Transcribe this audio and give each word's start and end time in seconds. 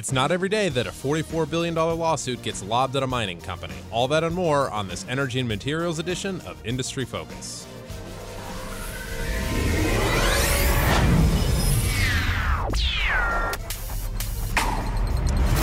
It's 0.00 0.12
not 0.12 0.32
every 0.32 0.48
day 0.48 0.70
that 0.70 0.86
a 0.86 0.90
$44 0.90 1.50
billion 1.50 1.74
lawsuit 1.74 2.40
gets 2.40 2.62
lobbed 2.62 2.96
at 2.96 3.02
a 3.02 3.06
mining 3.06 3.38
company. 3.38 3.74
All 3.90 4.08
that 4.08 4.24
and 4.24 4.34
more 4.34 4.70
on 4.70 4.88
this 4.88 5.04
Energy 5.10 5.40
and 5.40 5.46
Materials 5.46 5.98
edition 5.98 6.40
of 6.46 6.56
Industry 6.64 7.04
Focus. 7.04 7.66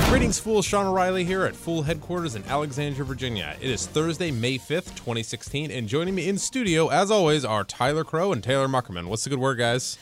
Greetings, 0.08 0.38
fools. 0.38 0.66
Sean 0.66 0.86
O'Reilly 0.86 1.24
here 1.24 1.44
at 1.44 1.56
Fool 1.56 1.82
Headquarters 1.82 2.36
in 2.36 2.44
Alexandria, 2.44 3.06
Virginia. 3.06 3.56
It 3.60 3.72
is 3.72 3.88
Thursday, 3.88 4.30
May 4.30 4.60
5th, 4.60 4.96
2016, 4.96 5.72
and 5.72 5.88
joining 5.88 6.14
me 6.14 6.30
in 6.30 6.38
studio, 6.38 6.90
as 6.90 7.10
always, 7.10 7.44
are 7.44 7.64
Tyler 7.64 8.04
Crow 8.04 8.32
and 8.32 8.44
Taylor 8.44 8.68
Muckerman. 8.68 9.08
What's 9.08 9.24
the 9.24 9.32
good 9.32 9.40
word, 9.40 9.58
guys? 9.58 9.98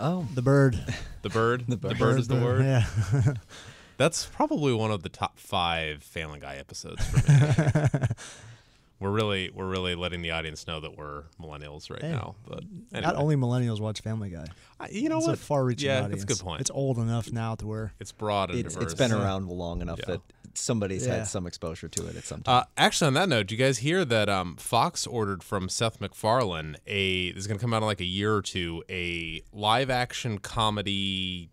Oh, 0.00 0.26
The 0.34 0.42
bird. 0.42 0.78
The 1.22 1.28
bird? 1.28 1.64
the 1.68 1.76
bird, 1.76 2.18
is 2.18 2.28
the 2.28 2.36
word? 2.36 2.64
Yeah. 2.64 2.86
That's 3.98 4.24
probably 4.26 4.72
one 4.72 4.90
of 4.90 5.02
the 5.02 5.10
top 5.10 5.38
five 5.38 6.02
Family 6.02 6.40
Guy 6.40 6.56
episodes 6.56 7.04
for 7.06 7.30
me. 7.30 8.00
we're 8.98 9.10
really 9.10 9.50
we're 9.54 9.68
really 9.68 9.94
letting 9.94 10.22
the 10.22 10.30
audience 10.30 10.66
know 10.66 10.80
that 10.80 10.96
we're 10.96 11.24
millennials 11.38 11.90
right 11.90 12.00
Hey, 12.00 12.12
now. 12.12 12.34
But 12.48 12.64
Not 12.92 13.16
only 13.16 13.36
millennials 13.36 13.78
watch 13.78 14.00
Family 14.00 14.30
Guy. 14.30 14.46
I- 14.78 14.88
you 14.88 15.10
know 15.10 15.18
it's 15.18 15.26
what? 15.26 15.34
a 15.34 15.38
far-reaching 15.38 15.90
yeah, 15.90 15.98
audience. 16.04 16.22
that's 16.24 16.32
a 16.32 16.34
good 16.34 16.42
point. 16.42 16.62
It's 16.62 16.70
old 16.70 16.96
enough 16.98 17.30
now 17.30 17.54
to 17.56 17.66
where 17.66 17.92
It's 18.00 18.12
broad 18.12 18.50
and 18.50 18.58
it's, 18.60 18.74
diverse. 18.74 18.92
it's 18.92 18.98
been 18.98 19.12
around 19.12 19.48
long 19.48 19.82
enough 19.82 19.98
Yeah. 20.00 20.14
that 20.16 20.20
somebody's 20.54 21.06
Yeah. 21.06 21.16
had 21.16 21.26
some 21.28 21.46
exposure 21.46 21.88
to 21.88 22.06
it 22.08 22.16
at 22.16 22.24
some 22.24 22.42
time. 22.42 22.60
Uh, 22.60 22.64
actually, 22.76 23.08
on 23.08 23.14
that 23.14 23.28
note, 23.28 23.46
do 23.48 23.54
you 23.54 23.58
guys 23.58 23.78
hear 23.78 24.04
that 24.04 24.28
um, 24.28 24.56
Fox 24.56 25.06
ordered 25.06 25.42
from 25.42 25.68
Seth 25.68 26.00
MacFarlane 26.00 26.76
a? 26.86 27.32
This 27.32 27.40
is 27.42 27.46
going 27.46 27.58
to 27.58 27.62
come 27.62 27.72
out 27.74 27.78
in 27.82 27.86
like 27.86 28.00
a 28.00 28.04
year 28.04 28.34
or 28.34 28.42
two. 28.42 28.82
A 28.90 29.42
live 29.52 29.90
action 29.90 30.38
comedy 30.38 31.50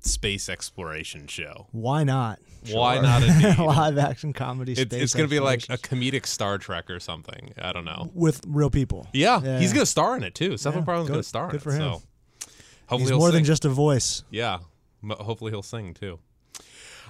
space 0.00 0.48
exploration 0.48 1.26
show. 1.26 1.66
why 1.72 2.04
not? 2.04 2.38
Why 2.70 2.98
not? 3.00 3.22
Indeed? 3.28 3.58
Live 3.58 3.98
action 3.98 4.32
comedy. 4.32 4.72
It's, 4.72 4.80
space 4.80 5.02
it's 5.02 5.14
going 5.14 5.28
to 5.28 5.30
be 5.30 5.40
like 5.40 5.64
a 5.68 5.76
comedic 5.76 6.24
Star 6.24 6.56
Trek 6.56 6.88
or 6.90 6.98
something. 7.00 7.52
I 7.60 7.72
don't 7.74 7.84
know. 7.84 8.10
with 8.14 8.40
real 8.46 8.70
people. 8.70 9.06
Yeah, 9.12 9.42
Yeah. 9.42 9.58
he's 9.58 9.72
going 9.74 9.82
to 9.84 9.90
star 9.90 10.16
in 10.16 10.22
it 10.22 10.34
too. 10.34 10.56
Seth 10.56 10.72
Yeah, 10.74 10.80
MacFarlane's 10.80 11.08
going 11.08 11.20
to 11.20 11.28
star 11.28 11.44
in 11.44 11.50
good 11.50 11.56
it. 11.60 11.62
for 11.62 11.72
him. 11.72 11.80
So 11.80 12.02
hopefully 12.86 13.00
He's 13.00 13.08
he'll 13.10 13.18
more 13.18 13.28
sing. 13.28 13.34
than 13.34 13.44
just 13.44 13.64
a 13.66 13.68
voice. 13.68 14.24
Yeah. 14.30 14.60
M- 15.02 15.10
Hopefully 15.10 15.50
he'll 15.50 15.62
sing 15.62 15.92
too. 15.92 16.18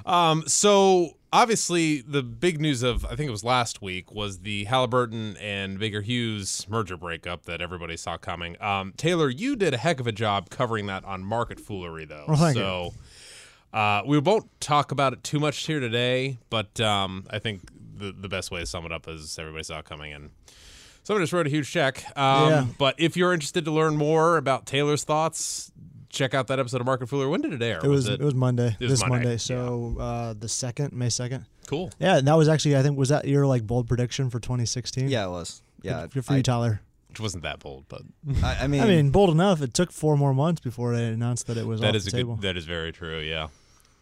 Um, 0.07 0.45
so 0.47 1.17
obviously 1.33 2.01
the 2.03 2.23
big 2.23 2.61
news 2.61 2.83
of 2.83 3.05
I 3.05 3.17
think 3.17 3.29
it 3.29 3.33
was 3.33 3.45
last 3.45 3.83
week 3.83 4.13
was 4.13 4.41
the 4.41 4.65
Halliburton 4.65 5.37
and 5.39 5.79
Baker 5.79 6.01
Hughes 6.01 6.67
merger 6.69 6.97
breakup 6.97 7.45
that 7.47 7.61
everybody 7.61 7.97
saw 7.97 8.17
coming. 8.17 8.61
Um, 8.63 8.93
Taylor, 8.97 9.29
you 9.29 9.57
did 9.57 9.75
a 9.75 9.77
heck 9.79 10.01
of 10.01 10.07
a 10.07 10.13
job 10.13 10.51
covering 10.51 10.87
that 10.87 11.05
on 11.05 11.25
Market 11.25 11.59
Foolery 11.59 12.05
though. 12.05 12.25
Well, 12.29 12.37
thank 12.37 12.57
you. 12.57 12.63
so 12.63 12.95
uh, 13.73 14.03
we 14.07 14.19
won't 14.19 14.49
talk 14.61 14.93
about 14.93 15.13
it 15.13 15.25
too 15.25 15.41
much 15.41 15.67
here 15.67 15.81
today, 15.81 16.39
but 16.51 16.79
um, 16.81 17.27
I 17.31 17.39
think 17.39 17.63
the 17.97 18.13
the 18.13 18.29
best 18.29 18.51
way 18.51 18.61
to 18.61 18.67
sum 18.67 18.85
it 18.87 18.93
up 18.93 19.09
is 19.09 19.39
everybody 19.39 19.65
saw 19.65 19.81
it 19.81 19.85
coming 19.85 20.13
and 20.13 20.31
Someone 21.05 21.23
just 21.23 21.35
wrote 21.35 21.47
a 21.47 21.51
huge 21.51 21.71
check. 21.71 22.03
Um, 22.19 22.49
Yeah. 22.51 22.67
But 22.79 22.95
if 22.97 23.15
you're 23.15 23.35
interested 23.35 23.67
to 23.67 23.71
learn 23.71 23.95
more 23.95 24.39
about 24.39 24.65
Taylor's 24.65 25.05
thoughts, 25.05 25.71
check 26.15 26.33
out 26.33 26.47
that 26.47 26.59
episode 26.59 26.81
of 26.81 26.87
Market 26.87 27.09
Foolery. 27.09 27.29
When 27.29 27.41
did 27.43 27.53
it 27.53 27.63
air? 27.63 27.81
It 27.83 27.89
was 27.89 28.09
it, 28.09 28.21
was 28.21 28.35
Monday. 28.35 28.77
it 28.79 28.85
was 28.85 28.93
this 28.93 29.01
Monday, 29.03 29.17
Monday. 29.17 29.37
So 29.37 29.97
uh, 29.99 30.35
the 30.39 30.49
second, 30.49 30.93
May 30.93 31.11
second. 31.11 31.45
cool. 31.67 31.91
Yeah, 31.99 32.19
and 32.19 32.27
that 32.29 32.35
was 32.37 32.49
actually 32.49 32.77
I 32.77 32.83
think 32.83 32.97
was 32.97 33.11
that 33.11 33.27
your 33.27 33.47
like 33.47 33.67
bold 33.67 33.89
prediction 33.89 34.31
for 34.31 34.41
2016. 34.41 35.09
yeah, 35.09 35.27
it 35.27 35.31
was. 35.31 35.63
Yeah, 35.83 36.03
Good, 36.03 36.15
good 36.15 36.25
for 36.25 36.33
I, 36.33 36.37
you, 36.39 36.43
Tyler. 36.43 36.81
Which 37.09 37.21
wasn't 37.21 37.43
that 37.45 37.61
bold, 37.61 37.85
but 37.89 38.03
I, 38.43 38.61
I 38.63 38.67
mean, 38.67 38.83
I 38.83 38.87
mean, 38.87 39.11
bold 39.11 39.31
enough. 39.31 39.63
It 39.63 39.73
took 39.75 39.93
four 39.93 40.17
more 40.17 40.35
months 40.35 40.61
before 40.61 40.97
they 40.97 41.05
announced 41.05 41.47
that 41.47 41.57
it 41.57 41.67
was 41.67 41.81
that 41.81 41.91
off 41.91 41.95
is 41.97 42.05
the 42.07 42.09
a 42.09 42.21
table. 42.21 42.35
good. 42.37 42.43
That 42.43 42.57
is 42.57 42.65
very 42.65 42.91
true. 42.93 43.21
Yeah. 43.21 43.49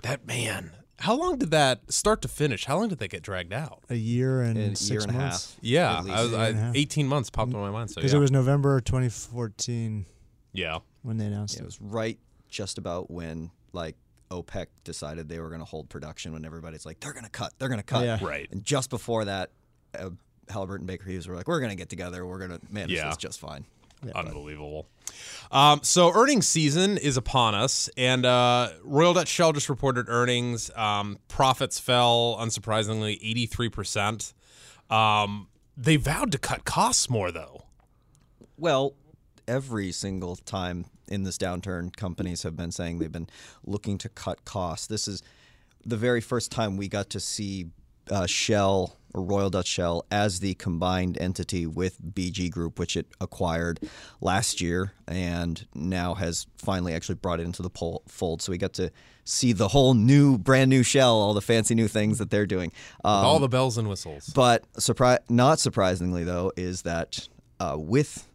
That 0.03 0.27
man. 0.27 0.71
How 0.99 1.17
long 1.17 1.37
did 1.37 1.51
that 1.51 1.93
start 1.93 2.23
to 2.23 2.29
finish? 2.29 2.65
How 2.65 2.79
long 2.79 2.89
did 2.89 2.99
they 2.99 3.09
get 3.09 3.23
dragged 3.23 3.53
out? 3.53 3.81
a 3.91 3.97
year 3.97 4.41
and 4.41 4.57
a 4.57 4.61
year 4.61 4.75
six 4.77 5.05
and 5.05 5.15
a 5.15 5.19
months. 5.19 5.55
half. 5.55 5.59
Yeah, 5.61 5.97
I 5.99 6.23
was, 6.23 6.31
Year 6.31 6.41
I, 6.41 6.49
and 6.49 6.59
a 6.59 6.63
half. 6.63 6.77
18 6.77 7.09
months 7.09 7.29
popped 7.29 7.49
into 7.49 7.59
my 7.61 7.71
mind. 7.71 7.91
So 7.91 7.97
Because 7.97 8.13
yeah. 8.13 8.19
it 8.19 8.21
was 8.21 8.31
November 8.31 8.81
2014 8.81 10.07
yeah. 10.53 10.79
When 11.03 11.17
they 11.19 11.27
announced 11.27 11.57
It 11.57 11.61
it. 11.63 11.65
was 11.65 11.81
right 11.81 12.19
just 12.49 12.79
about 12.79 13.11
when 13.11 13.51
like 13.73 13.97
OPEC 14.31 14.67
decided 14.85 15.29
they 15.29 15.39
were 15.41 15.49
going 15.49 15.61
to 15.61 15.65
hold 15.67 15.89
production 15.89 16.33
when 16.33 16.45
everybody's 16.45 16.87
like, 16.87 17.01
they're 17.01 17.13
going 17.13 17.25
to 17.25 17.31
cut, 17.31 17.53
they're 17.59 17.69
going 17.69 17.81
to 17.81 17.85
cut. 17.87 18.05
Yeah. 18.05 18.19
Right. 18.23 18.49
And 18.51 18.65
just 18.65 18.89
before 18.91 19.25
that, 19.27 19.51
uh, 19.99 20.11
Halliburton 20.49 20.87
Baker 20.87 21.09
Hughes 21.09 21.29
were 21.29 21.37
like, 21.37 21.47
we're 21.49 21.61
going 21.61 21.71
to 21.71 21.77
get 21.77 21.89
together. 21.89 22.27
We're 22.27 22.39
going 22.39 22.59
to 22.59 22.61
manage 22.71 22.93
Yeah. 22.93 23.09
this 23.09 23.17
just 23.19 23.41
fine. 23.41 23.65
Unbelievable. 24.15 24.89
Um, 25.53 25.81
so 25.85 26.11
earnings 26.13 26.49
season 26.49 26.99
is 26.99 27.17
upon 27.17 27.55
us, 27.55 27.89
and 27.97 28.27
uh, 28.27 28.71
Royal 28.83 29.15
Dutch 29.15 29.29
Shell 29.29 29.53
just 29.53 29.69
reported 29.69 30.09
earnings. 30.09 30.71
Um, 30.75 31.19
profits 31.29 31.79
fell, 31.79 32.37
unsurprisingly, 32.41 33.19
eighty 33.23 33.47
three 33.47 33.69
percent. 33.69 34.33
Um, 34.91 35.47
they 35.77 35.95
vowed 35.97 36.33
to 36.33 36.39
cut 36.39 36.65
costs 36.65 37.09
more, 37.09 37.31
though. 37.31 37.63
Well, 38.57 38.95
every 39.47 39.93
single 39.93 40.35
time 40.35 40.87
in 41.13 41.23
this 41.25 41.37
downturn, 41.37 41.95
companies 41.95 42.43
have 42.43 42.57
been 42.57 42.73
saying 42.73 42.99
they've 42.99 43.13
been 43.13 43.29
looking 43.65 43.99
to 43.99 44.09
cut 44.09 44.45
costs. 44.45 44.87
This 44.87 45.07
is 45.07 45.23
the 45.85 45.97
very 45.97 46.21
first 46.21 46.51
time 46.51 46.77
we 46.77 46.89
got 46.89 47.11
to 47.11 47.21
see 47.21 47.67
uh, 48.11 48.27
Shell 48.27 48.97
or 49.15 49.23
Royal 49.23 49.51
Dutch 49.51 49.67
Shell 49.67 50.07
as 50.11 50.41
the 50.41 50.55
combined 50.55 51.19
entity 51.21 51.67
with 51.67 52.01
BG 52.03 52.51
Group, 52.51 52.79
which 52.79 52.97
it 52.97 53.07
acquired 53.21 53.79
last 54.21 54.61
year 54.61 54.93
and 55.07 55.67
now 55.75 56.15
has 56.15 56.47
finally 56.57 56.95
actually 56.95 57.17
brought 57.17 57.39
it 57.41 57.45
into 57.45 57.63
the 57.63 57.71
fold. 58.09 58.41
So 58.43 58.51
we 58.53 58.59
got 58.59 58.73
to 58.75 58.91
see 59.25 59.53
the 59.53 59.69
whole 59.69 59.93
new, 59.95 60.39
brand 60.39 60.71
new 60.71 60.83
Shell, 60.83 61.15
all 61.15 61.35
the 61.35 61.43
fancy 61.43 61.75
new 61.75 61.89
things 61.89 62.19
that 62.19 62.31
they're 62.31 62.47
doing. 62.47 62.73
Um, 63.05 63.25
All 63.27 63.39
the 63.39 63.49
bells 63.49 63.77
and 63.77 63.87
whistles. 63.89 64.33
but 64.35 64.65
surpri- 64.75 65.19
not 65.29 65.59
surprisingly, 65.61 66.25
though, 66.25 66.53
is 66.57 66.83
that 66.83 67.29
uh, 67.61 67.77
with 67.79 68.27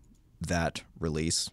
that 0.42 0.84
release, 1.00 1.50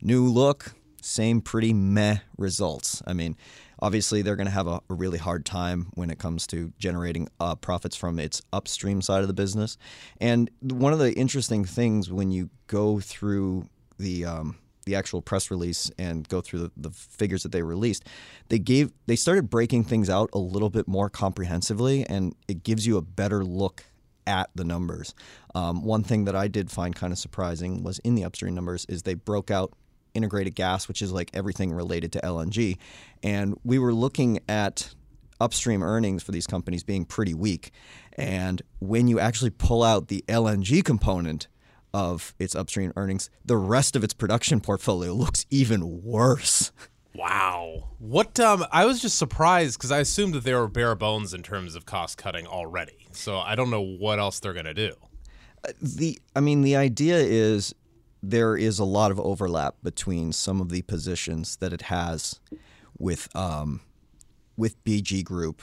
new 0.00 0.26
look, 0.26 0.74
same 1.02 1.40
pretty 1.40 1.72
meh 1.72 2.18
results. 2.36 3.02
I 3.06 3.12
mean, 3.12 3.36
obviously, 3.80 4.22
they're 4.22 4.36
going 4.36 4.46
to 4.46 4.52
have 4.52 4.66
a, 4.66 4.80
a 4.88 4.94
really 4.94 5.18
hard 5.18 5.44
time 5.44 5.88
when 5.94 6.10
it 6.10 6.18
comes 6.18 6.46
to 6.48 6.72
generating 6.78 7.28
uh, 7.40 7.54
profits 7.54 7.96
from 7.96 8.18
its 8.18 8.42
upstream 8.52 9.00
side 9.02 9.22
of 9.22 9.28
the 9.28 9.34
business. 9.34 9.78
And 10.20 10.50
one 10.60 10.92
of 10.92 10.98
the 10.98 11.12
interesting 11.14 11.64
things 11.64 12.10
when 12.10 12.30
you 12.30 12.50
go 12.66 13.00
through 13.00 13.68
the 13.98 14.24
um, 14.24 14.56
the 14.84 14.96
actual 14.96 15.20
press 15.20 15.50
release 15.50 15.90
and 15.98 16.26
go 16.28 16.40
through 16.40 16.60
the, 16.60 16.70
the 16.76 16.90
figures 16.90 17.42
that 17.42 17.52
they 17.52 17.62
released, 17.62 18.04
they 18.48 18.58
gave 18.58 18.90
they 19.06 19.16
started 19.16 19.50
breaking 19.50 19.84
things 19.84 20.08
out 20.08 20.30
a 20.32 20.38
little 20.38 20.70
bit 20.70 20.88
more 20.88 21.10
comprehensively, 21.10 22.04
and 22.08 22.34
it 22.48 22.62
gives 22.62 22.86
you 22.86 22.96
a 22.96 23.02
better 23.02 23.44
look 23.44 23.84
at 24.26 24.50
the 24.54 24.64
numbers. 24.64 25.14
Um, 25.54 25.82
one 25.82 26.02
thing 26.02 26.24
that 26.26 26.36
I 26.36 26.48
did 26.48 26.70
find 26.70 26.94
kind 26.94 27.12
of 27.12 27.18
surprising 27.18 27.82
was 27.82 27.98
in 28.00 28.14
the 28.14 28.24
upstream 28.24 28.54
numbers 28.54 28.84
is 28.86 29.02
they 29.02 29.14
broke 29.14 29.50
out 29.50 29.72
integrated 30.18 30.54
gas, 30.54 30.88
which 30.88 31.00
is 31.00 31.10
like 31.12 31.30
everything 31.32 31.72
related 31.72 32.12
to 32.12 32.20
LNG, 32.20 32.76
and 33.22 33.56
we 33.64 33.78
were 33.78 33.94
looking 33.94 34.40
at 34.48 34.94
upstream 35.40 35.82
earnings 35.82 36.22
for 36.22 36.32
these 36.32 36.46
companies 36.46 36.82
being 36.82 37.04
pretty 37.04 37.32
weak. 37.32 37.70
And 38.16 38.60
when 38.80 39.08
you 39.08 39.20
actually 39.20 39.50
pull 39.50 39.82
out 39.82 40.08
the 40.08 40.24
LNG 40.28 40.84
component 40.84 41.46
of 41.94 42.34
its 42.38 42.54
upstream 42.54 42.92
earnings, 42.96 43.30
the 43.44 43.56
rest 43.56 43.96
of 43.96 44.02
its 44.04 44.12
production 44.12 44.60
portfolio 44.60 45.12
looks 45.12 45.46
even 45.50 46.02
worse. 46.02 46.72
Wow. 47.14 47.88
What? 47.98 48.38
Um, 48.38 48.64
I 48.70 48.84
was 48.84 49.00
just 49.00 49.18
surprised 49.18 49.78
because 49.78 49.90
I 49.90 49.98
assumed 49.98 50.34
that 50.34 50.44
they 50.44 50.54
were 50.54 50.68
bare 50.68 50.94
bones 50.94 51.32
in 51.34 51.42
terms 51.42 51.74
of 51.74 51.86
cost 51.86 52.18
cutting 52.18 52.46
already. 52.46 53.06
So 53.12 53.38
I 53.38 53.54
don't 53.54 53.70
know 53.70 53.82
what 53.82 54.18
else 54.18 54.40
they're 54.40 54.52
gonna 54.52 54.74
do. 54.74 54.94
the 55.82 56.18
I 56.36 56.40
mean 56.40 56.62
the 56.62 56.76
idea 56.76 57.16
is 57.16 57.74
there 58.22 58.56
is 58.56 58.78
a 58.78 58.84
lot 58.84 59.10
of 59.10 59.20
overlap 59.20 59.76
between 59.82 60.32
some 60.32 60.60
of 60.60 60.70
the 60.70 60.82
positions 60.82 61.56
that 61.56 61.72
it 61.72 61.82
has 61.82 62.40
with 62.98 63.34
um, 63.36 63.80
with 64.56 64.82
BG 64.84 65.24
Group 65.24 65.62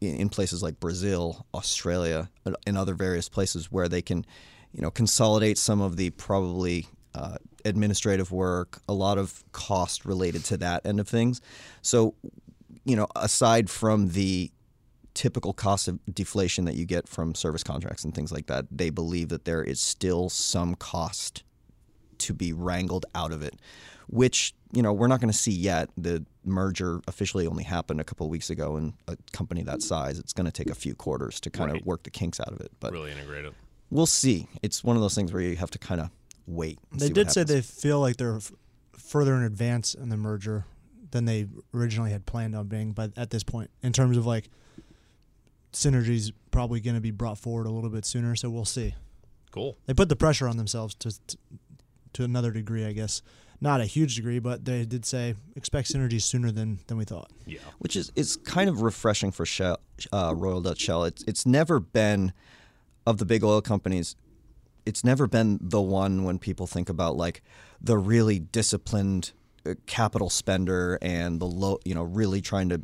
in, 0.00 0.28
places 0.28 0.62
like 0.62 0.78
Brazil, 0.78 1.46
Australia, 1.54 2.30
and- 2.44 2.56
and 2.66 2.78
other 2.78 2.94
various 2.94 3.28
places 3.28 3.72
where 3.72 3.88
they 3.88 4.02
can, 4.02 4.24
you 4.72 4.82
know, 4.82 4.90
consolidate 4.90 5.58
some 5.58 5.80
of 5.80 5.96
the 5.96 6.10
probably 6.10 6.86
uh, 7.14 7.38
administrative 7.64 8.30
work, 8.30 8.82
a 8.88 8.92
lot 8.92 9.18
of 9.18 9.42
cost 9.52 10.04
related 10.04 10.44
to 10.44 10.56
that 10.58 10.84
end 10.86 11.00
of 11.00 11.08
things. 11.08 11.40
So, 11.82 12.14
you 12.84 12.94
know, 12.94 13.08
aside 13.16 13.68
from 13.70 14.10
the 14.10 14.52
typical 15.14 15.54
cost 15.54 15.88
of 15.88 15.98
deflation 16.14 16.66
that 16.66 16.74
you 16.74 16.84
get 16.84 17.08
from 17.08 17.34
service 17.34 17.64
contracts 17.64 18.04
and 18.04 18.14
things 18.14 18.30
like 18.30 18.46
that, 18.46 18.66
they 18.70 18.90
believe 18.90 19.30
that 19.30 19.46
there 19.46 19.64
is 19.64 19.80
still 19.80 20.28
some 20.28 20.74
cost 20.74 21.42
to 22.26 22.34
be 22.34 22.52
wrangled 22.52 23.06
out 23.14 23.32
of 23.32 23.42
it, 23.42 23.54
which 24.08 24.54
you 24.72 24.82
know 24.82 24.92
we're 24.92 25.06
not 25.08 25.20
going 25.20 25.32
to 25.32 25.36
see 25.38 25.52
yet. 25.52 25.90
The 25.96 26.24
merger 26.44 27.00
officially 27.08 27.46
only 27.46 27.64
happened 27.64 28.00
a 28.00 28.04
couple 28.04 28.26
of 28.26 28.30
weeks 28.30 28.50
ago, 28.50 28.76
and 28.76 28.92
a 29.08 29.16
company 29.32 29.62
that 29.62 29.82
size, 29.82 30.18
it's 30.18 30.32
going 30.32 30.44
to 30.46 30.52
take 30.52 30.70
a 30.70 30.74
few 30.74 30.94
quarters 30.94 31.40
to 31.40 31.50
kind 31.50 31.72
Right. 31.72 31.80
of 31.80 31.86
work 31.86 32.02
the 32.02 32.10
kinks 32.10 32.38
out 32.40 32.52
of 32.52 32.60
it. 32.60 32.70
But 32.80 32.92
Really 32.92 33.12
integrated. 33.12 33.54
we'll 33.90 34.06
see. 34.06 34.48
It's 34.62 34.82
one 34.84 34.96
of 34.96 35.02
those 35.02 35.14
things 35.14 35.32
where 35.32 35.42
you 35.42 35.56
have 35.56 35.70
to 35.72 35.78
kind 35.78 36.00
of 36.00 36.10
wait. 36.46 36.78
and 36.92 37.00
They 37.00 37.06
see 37.06 37.12
what 37.12 37.14
did 37.14 37.30
say 37.32 37.44
they 37.44 37.60
feel 37.62 38.00
like 38.00 38.16
they're 38.16 38.36
f- 38.36 38.52
further 38.96 39.34
in 39.36 39.42
advance 39.42 39.94
in 39.94 40.08
the 40.08 40.16
merger 40.16 40.64
than 41.12 41.24
they 41.24 41.46
originally 41.72 42.10
had 42.10 42.26
planned 42.26 42.54
on 42.56 42.66
being. 42.66 42.92
But 42.92 43.12
at 43.16 43.30
this 43.30 43.42
point, 43.44 43.70
in 43.82 43.92
terms 43.92 44.16
of 44.16 44.26
like 44.26 44.48
synergies, 45.72 46.32
probably 46.50 46.80
going 46.80 46.94
to 46.96 47.00
be 47.00 47.10
brought 47.10 47.38
forward 47.38 47.66
a 47.66 47.70
little 47.70 47.90
bit 47.90 48.04
sooner. 48.04 48.34
So 48.36 48.50
we'll 48.50 48.64
see. 48.64 48.94
Cool. 49.50 49.76
They 49.86 49.94
put 49.94 50.08
the 50.08 50.16
pressure 50.16 50.48
on 50.48 50.56
themselves 50.56 50.94
to 50.96 51.10
to, 51.28 51.38
to 52.16 52.24
another 52.24 52.50
degree, 52.50 52.84
I 52.84 52.92
guess. 52.92 53.22
Not 53.60 53.80
a 53.80 53.86
huge 53.86 54.16
degree, 54.16 54.38
but 54.38 54.64
they 54.66 54.84
did 54.84 55.06
say 55.06 55.34
expect 55.54 55.90
synergies 55.90 56.22
sooner 56.22 56.50
than 56.50 56.80
than 56.88 56.98
we 56.98 57.04
thought. 57.04 57.30
Yeah. 57.46 57.60
which 57.78 57.96
is 57.96 58.12
is 58.14 58.36
kind 58.36 58.68
of 58.68 58.82
refreshing 58.82 59.30
for 59.32 59.46
Shell, 59.46 59.78
uh, 60.12 60.34
Royal 60.36 60.60
Dutch 60.60 60.80
Shell. 60.80 61.04
It's 61.04 61.24
it's 61.26 61.46
never 61.46 61.80
been 61.80 62.32
of 63.06 63.18
the 63.18 63.24
big 63.24 63.42
oil 63.44 63.62
companies. 63.62 64.14
It's 64.84 65.02
never 65.02 65.26
been 65.26 65.58
the 65.60 65.80
one 65.80 66.24
when 66.24 66.38
people 66.38 66.66
think 66.66 66.88
about 66.88 67.16
like 67.16 67.42
the 67.80 67.96
really 67.96 68.38
disciplined 68.38 69.32
uh, 69.64 69.74
capital 69.86 70.28
spender 70.28 70.98
and 71.00 71.40
the 71.40 71.46
low, 71.46 71.78
you 71.84 71.94
know, 71.94 72.02
really 72.02 72.40
trying 72.40 72.68
to 72.68 72.82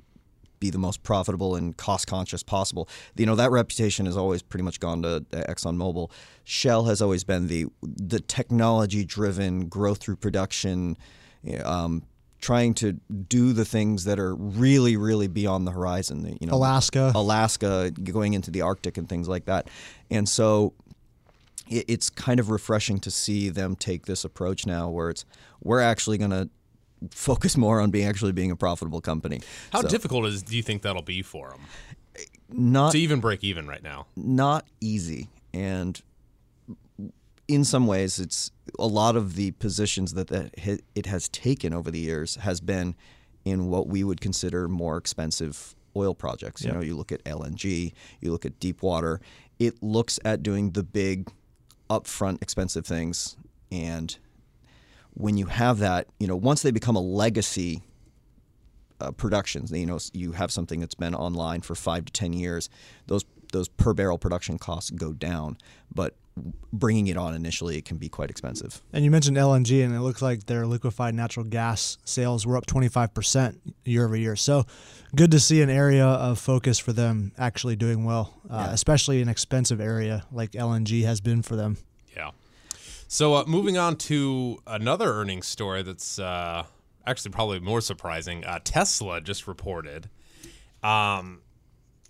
be 0.63 0.71
the 0.71 0.79
most 0.79 1.03
profitable 1.03 1.57
and 1.57 1.77
cost 1.77 2.07
conscious 2.07 2.43
possible. 2.43 2.89
You 3.17 3.27
know 3.27 3.35
that 3.35 3.51
reputation 3.51 4.07
has 4.07 4.17
always 4.17 4.43
pretty 4.43 4.63
much 4.63 4.79
gone 4.79 5.03
to 5.03 5.25
ExxonMobil. 5.33 6.11
Shell 6.45 6.85
has 6.85 7.03
always 7.03 7.25
been 7.25 7.49
the 7.49 7.67
the 7.83 8.21
technology 8.21 9.05
driven 9.05 9.67
growth 9.69 9.99
through 9.99 10.17
production, 10.17 10.97
um, 11.65 12.05
trying 12.41 12.75
to 12.75 12.93
do 13.29 13.53
the 13.53 13.65
things 13.65 14.05
that 14.05 14.19
are 14.21 14.35
really 14.37 14.97
really 14.97 15.29
beyond 15.29 15.67
the 15.67 15.73
horizon. 15.73 16.39
You 16.41 16.47
know, 16.47 16.55
Alaska. 16.55 17.11
Alaska, 17.15 17.91
going 17.91 18.35
into 18.35 18.51
the 18.53 18.63
Arctic 18.63 18.97
and 18.97 19.09
things 19.09 19.29
like 19.29 19.47
that. 19.47 19.69
And 20.11 20.29
so 20.29 20.75
it, 21.69 21.85
it's 21.89 22.09
kind 22.09 22.39
of 22.39 22.51
refreshing 22.51 23.01
to 23.01 23.11
see 23.11 23.51
them 23.51 23.75
take 23.75 24.07
this 24.07 24.25
approach 24.25 24.65
now, 24.65 24.89
where 24.89 25.11
it's 25.11 25.25
we're 25.61 25.81
actually 25.81 26.19
going 26.19 26.31
to 26.31 26.49
focus 27.11 27.57
more 27.57 27.81
on 27.81 27.91
being 27.91 28.07
actually 28.07 28.33
being 28.33 28.51
a 28.51 28.57
profitable 28.57 29.01
company. 29.01 29.41
How 29.73 29.83
So, 29.83 29.89
difficult 29.89 30.27
is 30.27 30.43
do 30.43 30.57
you 30.57 30.63
think 30.63 30.83
that'll 30.83 31.03
be 31.03 31.23
for 31.23 31.51
them 31.51 31.61
not 32.51 32.93
to 32.93 32.99
even 32.99 33.21
break 33.21 33.43
even 33.43 33.67
right 33.67 33.83
now? 33.83 34.07
not 34.17 34.67
easy 34.81 35.29
and 35.55 36.01
in 37.49 37.65
some 37.65 37.87
ways 37.87 38.19
it's 38.19 38.51
a 38.79 38.87
lot 38.87 39.17
of 39.17 39.35
the 39.35 39.51
positions 39.53 40.15
that, 40.15 40.29
that 40.29 40.51
it 40.95 41.07
has 41.07 41.29
taken 41.29 41.73
over 41.75 41.91
the 41.91 41.99
years 41.99 42.37
has 42.37 42.61
been 42.61 42.95
in 43.45 43.67
what 43.69 43.89
we 43.89 44.05
would 44.05 44.21
consider 44.21 44.69
more 44.69 44.97
expensive 44.97 45.75
oil 45.97 46.15
projects 46.15 46.63
you 46.63 46.69
Yep. 46.69 46.75
know 46.77 46.83
you 46.83 46.95
look 46.97 47.13
at 47.13 47.23
LNG 47.25 47.93
you 48.21 48.31
look 48.31 48.47
at 48.47 48.59
deep 48.61 48.83
water 48.83 49.21
it 49.59 49.83
looks 49.83 50.19
at 50.25 50.43
doing 50.43 50.71
the 50.73 50.83
big 50.83 51.29
upfront 51.91 52.41
expensive 52.43 52.87
things 52.87 53.37
and 53.71 54.17
when 55.15 55.37
you 55.37 55.47
have 55.47 55.79
that 55.79 56.07
you 56.19 56.27
know 56.27 56.37
once 56.37 56.63
they 56.63 56.71
become 56.71 56.97
a 56.97 57.01
legacy 57.01 57.83
uh, 59.01 59.11
productions. 59.11 59.73
You 59.73 59.85
know, 59.87 59.99
you 60.13 60.33
have 60.33 60.53
something 60.53 60.79
that's 60.79 60.95
been 60.95 61.15
online 61.15 61.61
for 61.61 61.75
five 61.75 62.05
to 62.05 62.13
ten 62.13 62.33
years. 62.33 62.71
Those 63.09 63.25
those 63.53 63.69
per 63.69 63.93
barrel 63.93 64.17
production 64.17 64.59
costs 64.59 64.91
go 64.91 65.13
down, 65.13 65.59
but 65.93 66.15
bringing 66.73 67.09
it 67.09 67.17
on 67.19 67.35
initially 67.35 67.77
it 67.77 67.85
can 67.85 67.99
be 67.99 68.09
quite 68.09 68.31
expensive. 68.31 68.81
And 68.93 69.05
you 69.05 69.11
mentioned 69.11 69.37
LNG, 69.37 69.85
and 69.85 69.93
it 69.95 70.01
looks 70.01 70.23
like 70.23 70.47
their 70.47 70.67
liquefied 70.67 71.15
natural 71.15 71.45
gas 71.45 71.99
sales 72.05 72.47
were 72.47 72.57
up 72.57 72.65
25% 72.67 73.59
year 73.85 74.05
over 74.07 74.17
year. 74.17 74.37
So 74.37 74.65
good 75.17 75.31
to 75.33 75.41
see 75.41 75.61
an 75.61 75.69
area 75.69 76.07
of 76.07 76.39
focus 76.39 76.79
for 76.79 76.93
them 76.95 77.33
actually 77.37 77.77
doing 77.77 78.05
well, 78.05 78.41
uh, 78.49 78.67
Yeah. 78.69 78.73
especially 78.73 79.21
an 79.21 79.29
expensive 79.29 79.81
area 79.81 80.25
like 80.33 80.53
LNG 80.53 81.03
has 81.05 81.21
been 81.21 81.43
for 81.43 81.57
them. 81.57 81.77
So 83.13 83.35
uh, 83.35 83.45
moving 83.47 83.77
on 83.77 83.97
to 83.97 84.57
another 84.67 85.13
earnings 85.13 85.47
story 85.47 85.83
that's 85.83 86.19
uh, 86.19 86.65
actually 87.07 87.33
probably 87.33 87.61
more 87.61 87.83
surprising. 87.83 88.43
Uh, 88.43 88.59
Tesla 88.65 89.21
just 89.21 89.47
reported 89.47 90.09
um, 90.83 91.43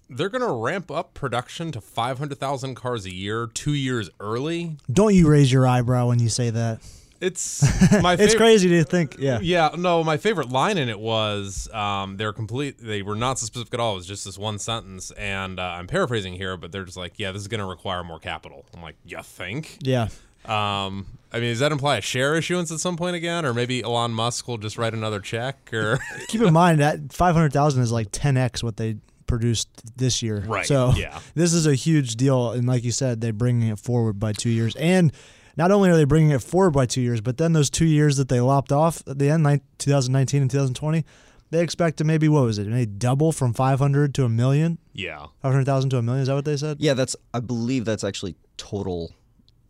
they're 0.08 0.28
going 0.28 0.46
to 0.46 0.52
ramp 0.52 0.92
up 0.92 1.12
production 1.12 1.72
to 1.72 1.80
500,000 1.80 2.76
cars 2.76 3.04
a 3.04 3.12
year 3.12 3.48
two 3.48 3.74
years 3.74 4.10
early. 4.20 4.76
Don't 4.92 5.12
you 5.12 5.28
raise 5.28 5.52
your 5.52 5.66
eyebrow 5.66 6.06
when 6.06 6.20
you 6.20 6.28
say 6.28 6.50
that. 6.50 6.78
It's 7.20 7.62
my 8.00 8.14
It's 8.14 8.36
crazy 8.36 8.68
to 8.68 8.84
think, 8.84 9.16
yeah. 9.18 9.40
Yeah, 9.42 9.70
no, 9.76 10.04
my 10.04 10.18
favorite 10.18 10.50
line 10.50 10.78
in 10.78 10.88
it 10.88 11.00
was 11.00 11.68
um, 11.74 12.16
they're 12.16 12.32
complete. 12.32 12.78
They 12.78 13.02
were 13.02 13.16
not 13.16 13.40
so 13.40 13.46
specific 13.46 13.74
at 13.74 13.80
all. 13.80 13.94
It 13.94 13.96
was 13.96 14.06
just 14.06 14.24
this 14.24 14.38
one 14.38 14.60
sentence, 14.60 15.10
and 15.12 15.58
uh, 15.58 15.62
I'm 15.62 15.88
paraphrasing 15.88 16.34
here, 16.34 16.56
but 16.56 16.70
they're 16.70 16.84
just 16.84 16.96
like, 16.96 17.18
"Yeah, 17.18 17.32
this 17.32 17.42
is 17.42 17.48
going 17.48 17.60
to 17.60 17.66
require 17.66 18.02
more 18.02 18.18
capital." 18.18 18.64
I'm 18.74 18.82
like, 18.82 18.96
"You 19.04 19.22
think?" 19.22 19.78
Yeah. 19.82 20.08
Um, 20.44 21.06
I 21.32 21.40
mean, 21.40 21.50
does 21.50 21.60
that 21.60 21.72
imply 21.72 21.96
a 21.96 22.00
share 22.00 22.34
issuance 22.34 22.70
at 22.70 22.80
some 22.80 22.96
point 22.96 23.16
again, 23.16 23.46
or 23.46 23.54
maybe 23.54 23.82
Elon 23.82 24.12
Musk 24.12 24.48
will 24.48 24.58
just 24.58 24.76
write 24.76 24.92
another 24.92 25.20
check? 25.20 25.72
Or 25.72 25.98
Keep 26.28 26.42
in 26.42 26.52
mind 26.52 26.80
that 26.80 27.12
500,000 27.12 27.82
is 27.82 27.90
like 27.90 28.12
10x 28.12 28.62
what 28.62 28.76
they 28.76 28.96
produced 29.26 29.68
this 29.96 30.22
year. 30.22 30.44
Right, 30.46 30.66
So 30.66 30.92
yeah. 30.94 31.18
this 31.34 31.54
is 31.54 31.66
a 31.66 31.74
huge 31.74 32.16
deal. 32.16 32.50
And 32.50 32.66
like 32.68 32.84
you 32.84 32.92
said, 32.92 33.20
they're 33.22 33.32
bringing 33.32 33.68
it 33.68 33.78
forward 33.78 34.20
by 34.20 34.32
two 34.32 34.50
years. 34.50 34.76
And 34.76 35.10
not 35.56 35.70
only 35.70 35.88
are 35.88 35.96
they 35.96 36.04
bringing 36.04 36.30
it 36.32 36.42
forward 36.42 36.72
by 36.72 36.84
two 36.84 37.00
years, 37.00 37.22
but 37.22 37.38
then 37.38 37.54
those 37.54 37.70
two 37.70 37.86
years 37.86 38.18
that 38.18 38.28
they 38.28 38.40
lopped 38.40 38.72
off 38.72 39.02
at 39.06 39.18
the 39.18 39.30
end, 39.30 39.44
2019 39.78 40.42
and 40.42 40.50
2020, 40.50 41.04
they 41.50 41.62
expect 41.62 41.98
to 41.98 42.04
maybe, 42.04 42.28
what 42.28 42.44
was 42.44 42.58
it, 42.58 42.66
maybe 42.66 42.86
double 42.86 43.32
from 43.32 43.52
500 43.54 44.14
to 44.14 44.24
a 44.24 44.28
million? 44.28 44.78
yeah, 44.94 45.26
500,000 45.40 45.90
to 45.90 45.98
a 45.98 46.02
million? 46.02 46.22
Is 46.22 46.28
that 46.28 46.34
what 46.34 46.44
they 46.44 46.56
said? 46.56 46.78
Yeah, 46.80 46.94
that's 46.94 47.16
I 47.32 47.40
believe 47.40 47.84
that's 47.86 48.04
actually 48.04 48.36
total 48.58 49.12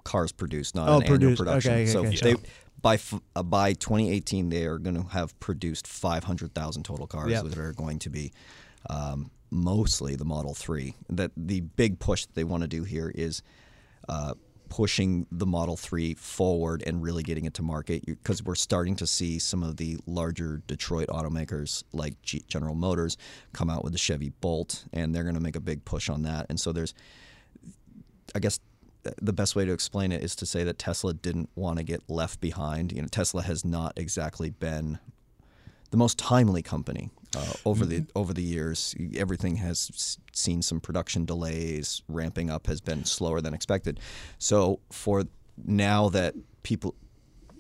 cars 0.05 0.33
produced, 0.33 0.75
not 0.75 0.89
Oh, 0.89 0.97
an 1.01 1.05
annual 1.05 1.37
production. 1.37 1.73
Okay, 1.73 1.83
okay, 1.83 1.93
so 1.93 2.01
okay, 2.07 2.35
they 2.35 2.49
by 2.81 2.95
f- 2.95 3.21
uh, 3.37 3.43
by 3.43 3.73
2018 3.75 4.49
they 4.49 4.65
are 4.67 4.79
going 4.79 4.97
to 4.97 5.09
have 5.11 5.39
produced 5.41 5.87
500,000 5.87 6.83
total 6.83 7.07
cars 7.07 7.31
Yep. 7.31 7.45
that 7.45 7.59
are 7.59 7.73
going 7.73 7.99
to 8.01 8.11
be 8.11 8.33
um, 8.91 9.31
mostly 9.51 10.17
the 10.17 10.25
Model 10.25 10.55
3. 10.55 10.95
That 11.11 11.31
the 11.37 11.61
big 11.61 11.99
push 12.01 12.27
that 12.27 12.35
they 12.35 12.45
want 12.45 12.63
to 12.63 12.69
do 12.69 12.83
here 12.83 13.13
is 13.15 13.43
uh, 14.09 14.35
pushing 14.69 15.27
the 15.31 15.47
Model 15.47 15.77
3 15.77 16.15
forward 16.15 16.83
and 16.87 17.03
really 17.03 17.23
getting 17.23 17.45
it 17.45 17.55
to 17.55 17.63
market 17.63 18.05
because 18.07 18.43
we're 18.43 18.55
starting 18.57 18.97
to 18.97 19.07
see 19.07 19.39
some 19.39 19.63
of 19.63 19.77
the 19.77 19.99
larger 20.07 20.63
Detroit 20.67 21.07
automakers 21.09 21.85
like 21.93 22.21
G- 22.23 22.43
General 22.49 22.75
Motors 22.75 23.17
come 23.53 23.71
out 23.71 23.85
with 23.85 23.93
the 23.93 23.99
Chevy 23.99 24.31
Bolt 24.41 24.87
and 24.93 25.15
they're 25.15 25.23
going 25.25 25.35
to 25.37 25.41
make 25.43 25.57
a 25.57 25.61
big 25.61 25.85
push 25.85 26.09
on 26.09 26.23
that. 26.23 26.47
And 26.49 26.59
so 26.59 26.73
there's 26.73 26.95
I 28.35 28.39
guess 28.39 28.59
the 29.21 29.33
best 29.33 29.57
way 29.57 29.65
to 29.65 29.73
explain 29.73 30.13
it 30.13 30.23
is 30.23 30.37
to 30.37 30.47
say 30.47 30.65
that 30.65 30.79
Tesla 30.79 31.13
didn't 31.13 31.51
want 31.55 31.79
to 31.79 31.85
get 31.85 32.03
left 32.09 32.41
behind. 32.41 32.93
You 32.93 33.03
know, 33.03 33.09
Tesla 33.09 33.43
has 33.43 33.65
not 33.65 33.93
exactly 33.97 34.51
been 34.51 34.99
the 35.91 35.97
most 35.97 36.19
timely 36.19 36.63
company 36.63 37.11
uh, 37.37 37.53
over 37.65 37.85
the 37.85 38.07
over 38.15 38.33
the 38.33 38.43
years. 38.43 38.95
Everything 39.15 39.57
has 39.57 40.19
seen 40.33 40.63
some 40.63 40.81
production 40.81 41.25
delays. 41.25 42.03
Ramping 42.09 42.51
up 42.51 42.67
has 42.67 42.81
been 42.81 43.05
slower 43.05 43.41
than 43.41 43.55
expected. 43.55 44.01
So 44.39 44.81
for 44.91 45.25
now 45.65 46.09
that 46.11 46.35
people, 46.63 46.95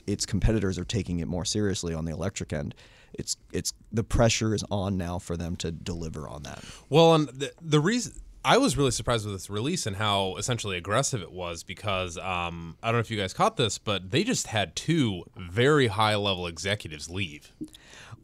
its 0.06 0.24
competitors 0.24 0.78
are 0.78 0.84
taking 0.84 1.18
it 1.20 1.28
more 1.28 1.44
seriously 1.44 1.94
on 1.94 2.04
the 2.04 2.12
electric 2.12 2.52
end. 2.52 2.74
It's 3.12 3.36
it's 3.52 3.74
the 3.92 4.04
pressure 4.04 4.54
is 4.54 4.64
on 4.70 4.96
now 4.96 5.18
for 5.18 5.36
them 5.36 5.56
to 5.56 5.70
deliver 5.70 6.26
on 6.26 6.44
that. 6.44 6.64
Well, 6.88 7.14
and 7.14 7.28
the, 7.28 7.52
the 7.60 7.80
reason 7.80 8.14
I 8.44 8.58
was 8.58 8.76
really 8.76 8.90
surprised 8.90 9.24
with 9.24 9.34
this 9.34 9.48
release 9.48 9.86
and 9.86 9.96
how 9.96 10.34
essentially 10.36 10.76
aggressive 10.76 11.22
it 11.22 11.30
was 11.32 11.62
because 11.62 12.18
um, 12.18 12.76
I 12.82 12.88
don't 12.88 12.94
know 12.96 13.00
if 13.00 13.10
you 13.10 13.16
guys 13.16 13.32
caught 13.32 13.56
this, 13.56 13.78
but 13.78 14.10
they 14.10 14.24
just 14.24 14.48
had 14.48 14.74
two 14.74 15.24
very 15.36 15.86
high 15.86 16.16
level 16.16 16.46
executives 16.48 17.08
leave. 17.08 17.52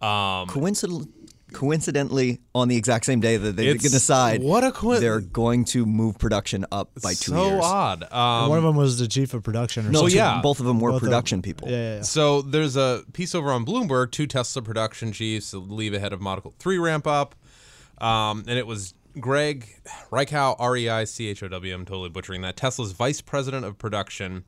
Um, 0.02 0.48
Coincidentally, 0.48 1.06
coincidentally, 1.52 2.40
on 2.54 2.68
the 2.68 2.76
exact 2.76 3.04
same 3.06 3.20
day 3.20 3.36
that 3.36 3.56
they 3.56 3.68
It's- 3.68 3.82
can 3.82 3.90
decide 3.92 4.42
what 4.42 4.64
a 4.64 4.72
coin- 4.72 5.00
they're 5.00 5.20
going 5.20 5.64
to 5.66 5.86
move 5.86 6.18
production 6.18 6.66
up 6.70 6.90
by 7.02 7.14
two 7.14 7.32
so 7.32 7.48
years. 7.50 7.64
odd. 7.64 8.02
Um, 8.12 8.48
One 8.50 8.58
of 8.58 8.64
them 8.64 8.76
was 8.76 8.98
the 8.98 9.08
chief 9.08 9.34
of 9.34 9.42
production 9.44 9.86
or 9.86 9.90
No, 9.90 10.00
something. 10.00 10.12
two- 10.12 10.16
yeah. 10.18 10.40
both 10.42 10.60
of 10.60 10.66
them 10.66 10.78
were 10.80 10.90
Both 10.90 11.02
of- 11.02 11.06
production 11.06 11.42
people. 11.42 11.68
Yeah, 11.68 11.76
yeah, 11.76 11.94
yeah. 11.96 12.02
So 12.02 12.42
there's 12.42 12.76
a 12.76 13.02
piece 13.12 13.34
over 13.34 13.50
on 13.52 13.64
Bloomberg, 13.64 14.10
two 14.10 14.26
Tesla 14.26 14.62
production 14.62 15.12
chiefs 15.12 15.54
leave 15.54 15.94
ahead 15.94 16.12
of 16.12 16.20
Model 16.20 16.54
3 16.58 16.78
ramp 16.78 17.06
up. 17.06 17.34
Um, 18.00 18.44
and 18.46 18.56
it 18.58 18.66
was 18.66 18.94
Greg 19.18 19.80
Reichow, 20.10 20.56
R 20.58 20.76
E 20.76 20.88
I 20.88 21.04
C 21.04 21.28
H 21.28 21.42
O 21.42 21.48
W, 21.48 21.74
I'm 21.74 21.84
totally 21.84 22.08
butchering 22.08 22.42
that, 22.42 22.56
Tesla's 22.56 22.92
vice 22.92 23.20
president 23.20 23.64
of 23.64 23.78
production. 23.78 24.44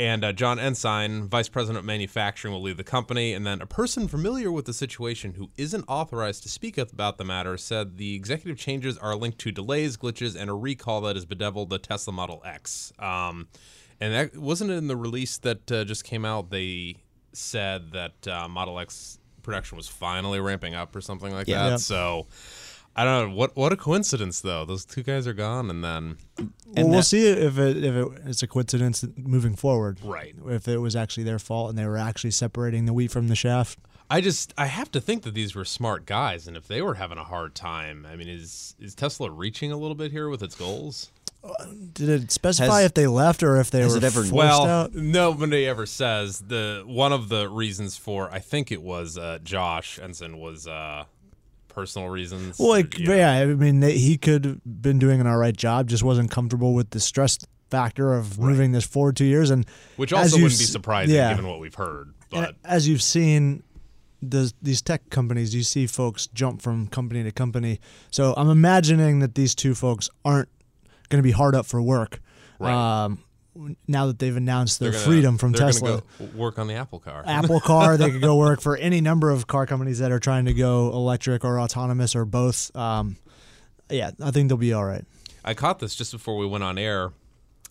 And 0.00 0.24
uh, 0.24 0.32
Josh 0.32 0.58
Ensign, 0.60 1.26
vice 1.28 1.48
president 1.48 1.80
of 1.80 1.84
manufacturing, 1.84 2.54
will 2.54 2.62
leave 2.62 2.76
the 2.76 2.84
company. 2.84 3.32
And 3.32 3.44
then 3.44 3.60
a 3.60 3.66
person 3.66 4.06
familiar 4.06 4.52
with 4.52 4.64
the 4.66 4.72
situation 4.72 5.34
who 5.34 5.50
isn't 5.56 5.84
authorized 5.88 6.44
to 6.44 6.48
speak 6.48 6.78
about 6.78 7.18
the 7.18 7.24
matter 7.24 7.56
said 7.56 7.96
the 7.96 8.14
executive 8.14 8.56
changes 8.58 8.96
are 8.96 9.16
linked 9.16 9.38
to 9.38 9.50
delays, 9.50 9.96
glitches, 9.96 10.36
and 10.40 10.48
a 10.48 10.54
recall 10.54 11.00
that 11.00 11.16
has 11.16 11.24
bedeviled 11.24 11.70
the 11.70 11.80
Tesla 11.80 12.12
Model 12.12 12.40
X. 12.44 12.92
Um, 13.00 13.48
and 14.00 14.14
that 14.14 14.36
wasn't 14.36 14.70
it 14.70 14.74
in 14.74 14.86
the 14.86 14.96
release 14.96 15.36
that 15.38 15.72
uh, 15.72 15.82
just 15.84 16.04
came 16.04 16.24
out. 16.24 16.50
They 16.50 16.98
said 17.32 17.90
that 17.90 18.28
uh, 18.28 18.46
Model 18.46 18.78
X 18.78 19.18
production 19.42 19.76
was 19.76 19.88
finally 19.88 20.38
ramping 20.38 20.76
up 20.76 20.94
or 20.94 21.00
something 21.00 21.32
like 21.32 21.48
Yeah. 21.48 21.64
that. 21.64 21.70
Yeah. 21.70 21.76
So 21.78 22.26
I 23.00 23.04
don't 23.04 23.30
know 23.30 23.34
what 23.36 23.56
what 23.56 23.72
a 23.72 23.76
coincidence 23.76 24.40
though. 24.40 24.64
Those 24.64 24.84
two 24.84 25.02
guys 25.02 25.26
are 25.26 25.32
gone, 25.34 25.70
and 25.70 25.84
then 25.84 26.16
Well, 26.38 26.48
And 26.76 26.88
we'll 26.88 26.98
that- 26.98 27.04
see 27.04 27.26
if 27.28 27.58
it 27.58 27.76
if 27.84 27.94
it, 27.94 28.08
it's 28.26 28.42
a 28.42 28.46
coincidence 28.46 29.04
moving 29.16 29.54
forward. 29.56 29.98
Right. 30.02 30.34
If 30.48 30.66
it 30.68 30.78
was 30.78 30.94
actually 30.96 31.24
their 31.24 31.38
fault 31.38 31.70
and 31.70 31.78
they 31.78 31.86
were 31.86 31.96
actually 31.96 32.32
separating 32.32 32.86
the 32.86 32.92
wheat 32.92 33.10
from 33.10 33.28
the 33.28 33.36
shaft. 33.36 33.78
I 34.10 34.20
just 34.20 34.52
I 34.58 34.66
have 34.66 34.90
to 34.92 35.00
think 35.00 35.22
that 35.24 35.34
these 35.34 35.54
were 35.54 35.64
smart 35.64 36.06
guys, 36.06 36.48
and 36.48 36.56
if 36.56 36.66
they 36.66 36.80
were 36.82 36.94
having 36.94 37.18
a 37.18 37.24
hard 37.24 37.54
time, 37.54 38.06
I 38.10 38.16
mean, 38.16 38.28
is 38.28 38.74
is 38.80 38.94
Tesla 38.94 39.30
reaching 39.30 39.70
a 39.70 39.76
little 39.76 39.94
bit 39.94 40.10
here 40.12 40.28
with 40.28 40.42
its 40.42 40.54
goals? 40.54 41.10
Did 41.92 42.08
it 42.08 42.32
specify 42.32 42.78
Has- 42.80 42.86
if 42.86 42.94
they 42.94 43.06
left 43.06 43.42
or 43.44 43.58
if 43.60 43.70
they 43.70 43.86
were 43.86 43.96
it 43.96 44.02
ever- 44.04 44.20
forced 44.22 44.32
well, 44.32 44.66
out? 44.66 44.94
nobody 44.94 45.66
ever 45.66 45.86
says 45.86 46.40
the 46.40 46.82
one 46.84 47.12
of 47.12 47.28
the 47.28 47.48
reasons 47.48 47.96
for 47.96 48.28
I 48.32 48.40
think 48.40 48.72
it 48.72 48.82
was 48.82 49.16
uh, 49.16 49.38
Josh 49.44 49.98
Ensign 50.02 50.38
was 50.38 50.66
uh, 50.66 51.04
personal 51.78 52.08
reasons. 52.08 52.58
Well, 52.58 52.70
like, 52.70 52.98
know. 52.98 53.14
yeah, 53.14 53.32
I 53.32 53.46
mean, 53.46 53.80
they, 53.80 53.96
he 53.96 54.18
could 54.18 54.44
have 54.44 54.60
been 54.64 54.98
doing 54.98 55.20
an 55.20 55.26
all 55.26 55.36
right 55.36 55.56
job, 55.56 55.88
just 55.88 56.02
wasn't 56.02 56.30
comfortable 56.30 56.74
with 56.74 56.90
the 56.90 57.00
stress 57.00 57.38
factor 57.70 58.14
of 58.14 58.38
moving 58.38 58.72
this 58.72 58.84
forward 58.84 59.16
two 59.16 59.24
years. 59.24 59.50
And 59.50 59.64
which 59.96 60.12
also 60.12 60.36
wouldn't 60.36 60.58
be 60.58 60.64
surprising 60.64 61.14
yeah. 61.14 61.30
given 61.30 61.48
what 61.48 61.60
we've 61.60 61.74
heard. 61.74 62.14
And 62.32 62.46
But 62.46 62.56
as 62.64 62.88
you've 62.88 63.02
seen, 63.02 63.62
the, 64.20 64.52
these 64.60 64.82
tech 64.82 65.08
companies, 65.10 65.54
you 65.54 65.62
see 65.62 65.86
folks 65.86 66.26
jump 66.28 66.62
from 66.62 66.88
company 66.88 67.22
to 67.22 67.30
company. 67.30 67.80
So 68.10 68.34
I'm 68.36 68.50
imagining 68.50 69.20
that 69.20 69.36
these 69.36 69.54
two 69.54 69.74
folks 69.74 70.10
aren't 70.24 70.48
going 71.10 71.22
to 71.22 71.26
be 71.26 71.32
hard 71.32 71.54
up 71.54 71.66
for 71.66 71.80
work. 71.80 72.20
Right. 72.58 73.04
Um, 73.04 73.22
now 73.86 74.06
that 74.06 74.18
they've 74.18 74.36
announced 74.36 74.80
their 74.80 74.92
gonna- 74.92 75.04
freedom 75.04 75.38
from 75.38 75.52
they're 75.52 75.66
Tesla. 75.66 76.02
go 76.18 76.24
work 76.34 76.58
on 76.58 76.66
the 76.66 76.74
Apple 76.74 76.98
car. 77.00 77.22
Apple 77.26 77.60
Car. 77.60 77.96
They 77.96 78.10
could 78.10 78.20
go 78.20 78.36
work 78.46 78.60
for 78.60 78.76
any 78.76 79.00
number 79.00 79.30
of 79.30 79.46
car 79.46 79.66
companies 79.66 79.98
that 79.98 80.12
are 80.12 80.18
trying 80.20 80.44
to 80.46 80.54
go 80.54 80.88
electric 80.92 81.44
or 81.44 81.60
autonomous 81.60 82.14
or 82.16 82.24
both. 82.24 82.74
Um, 82.76 83.16
yeah, 83.90 84.10
I 84.22 84.30
think 84.30 84.48
they'll 84.48 84.56
be 84.58 84.72
all 84.72 84.84
right. 84.84 85.04
I 85.44 85.54
caught 85.54 85.78
this 85.78 85.94
just 85.94 86.12
before 86.12 86.36
we 86.36 86.46
went 86.46 86.62
on 86.64 86.78
air. 86.78 87.12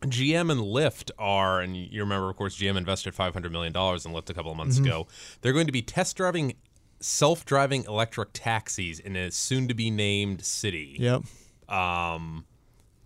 GM 0.01 0.51
and 0.51 0.61
Lyft 0.61 1.09
are, 1.17 1.59
and 1.59 1.75
you 1.75 2.01
remember, 2.01 2.29
of 2.29 2.35
course, 2.35 2.55
GM 2.57 2.77
invested 2.77 3.15
$500 3.15 3.51
million 3.51 3.67
in 3.73 3.73
Lyft 3.73 4.29
a 4.29 4.33
couple 4.33 4.51
of 4.51 4.57
months 4.57 4.75
Mm-hmm. 4.77 4.85
ago. 4.85 5.07
They're 5.41 5.53
going 5.53 5.65
to 5.65 5.71
be 5.71 5.81
test 5.81 6.15
driving 6.17 6.53
self 6.99 7.45
driving 7.45 7.83
electric 7.85 8.29
taxis 8.33 8.99
in 8.99 9.15
a 9.15 9.31
soon 9.31 9.67
to 9.67 9.73
be 9.73 9.89
named 9.91 10.43
city. 10.45 10.97
Yep, 10.99 11.23
Um, 11.69 12.45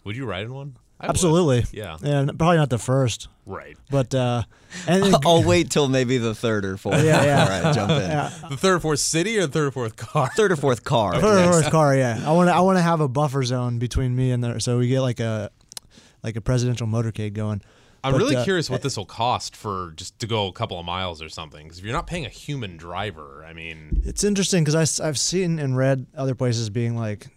would 0.04 0.16
you 0.18 0.26
ride 0.26 0.44
in 0.44 0.54
one? 0.54 0.78
I 1.02 1.08
would. 1.08 1.10
absolutely. 1.10 1.66
Yeah. 1.72 1.98
and 2.04 2.38
probably 2.38 2.58
not 2.58 2.70
the 2.70 2.78
first, 2.78 3.28
Right. 3.46 3.76
but 3.90 4.14
uh, 4.16 4.44
and 4.88 5.04
then- 5.04 5.16
I'll 5.26 5.44
wait 5.44 5.70
till 5.72 5.88
maybe 5.88 6.18
the 6.18 6.36
third 6.36 6.64
or 6.64 6.78
fourth 6.78 7.04
Yeah, 7.04 7.24
yeah. 7.24 7.44
before 7.46 7.70
I 7.70 7.74
jump 7.74 7.92
in. 7.92 8.02
yeah, 8.10 8.32
The 8.50 8.58
third 8.58 8.76
or 8.76 8.80
fourth 8.80 9.00
city 9.00 9.38
or 9.40 9.48
third 9.48 9.68
or 9.68 9.72
fourth 9.72 9.96
car? 9.96 10.30
Third 10.36 10.52
or 10.52 10.56
fourth 10.56 10.84
car. 10.84 11.20
third 11.20 11.48
or 11.48 11.52
fourth 11.54 11.72
car. 11.72 11.96
Yeah, 11.96 12.22
I 12.26 12.32
want 12.32 12.50
to. 12.50 12.54
I 12.56 12.60
want 12.62 12.78
to 12.78 12.82
have 12.84 13.02
a 13.02 13.08
buffer 13.08 13.44
zone 13.44 13.80
between 13.80 14.16
me 14.16 14.32
and 14.32 14.44
there, 14.44 14.60
so 14.60 14.78
we 14.78 14.88
get 14.88 15.02
like 15.02 15.20
a 15.20 15.50
like 16.24 16.36
a 16.36 16.42
presidential 16.42 16.88
motorcade 16.88 17.34
going. 17.34 17.62
I'm 18.04 18.14
But, 18.14 18.18
really 18.18 18.36
uh, 18.36 18.44
curious 18.44 18.68
what 18.68 18.82
this 18.82 18.98
will 18.98 19.06
cost 19.06 19.56
for 19.56 19.94
just 19.96 20.18
to 20.20 20.26
go 20.28 20.48
a 20.48 20.52
couple 20.52 20.80
of 20.80 20.86
miles 20.86 21.22
or 21.22 21.30
something. 21.30 21.64
Because 21.66 21.78
if 21.78 21.86
you're 21.86 21.94
not 21.94 22.08
paying 22.08 22.26
a 22.26 22.30
human 22.30 22.76
driver, 22.76 23.46
I 23.48 23.54
mean, 23.54 24.02
It's 24.06 24.24
interesting 24.24 24.64
because 24.64 25.00
I've 25.00 25.20
seen 25.20 25.60
and 25.60 25.78
read 25.78 26.08
other 26.18 26.34
places 26.34 26.72
being 26.72 26.96
like, 26.98 27.28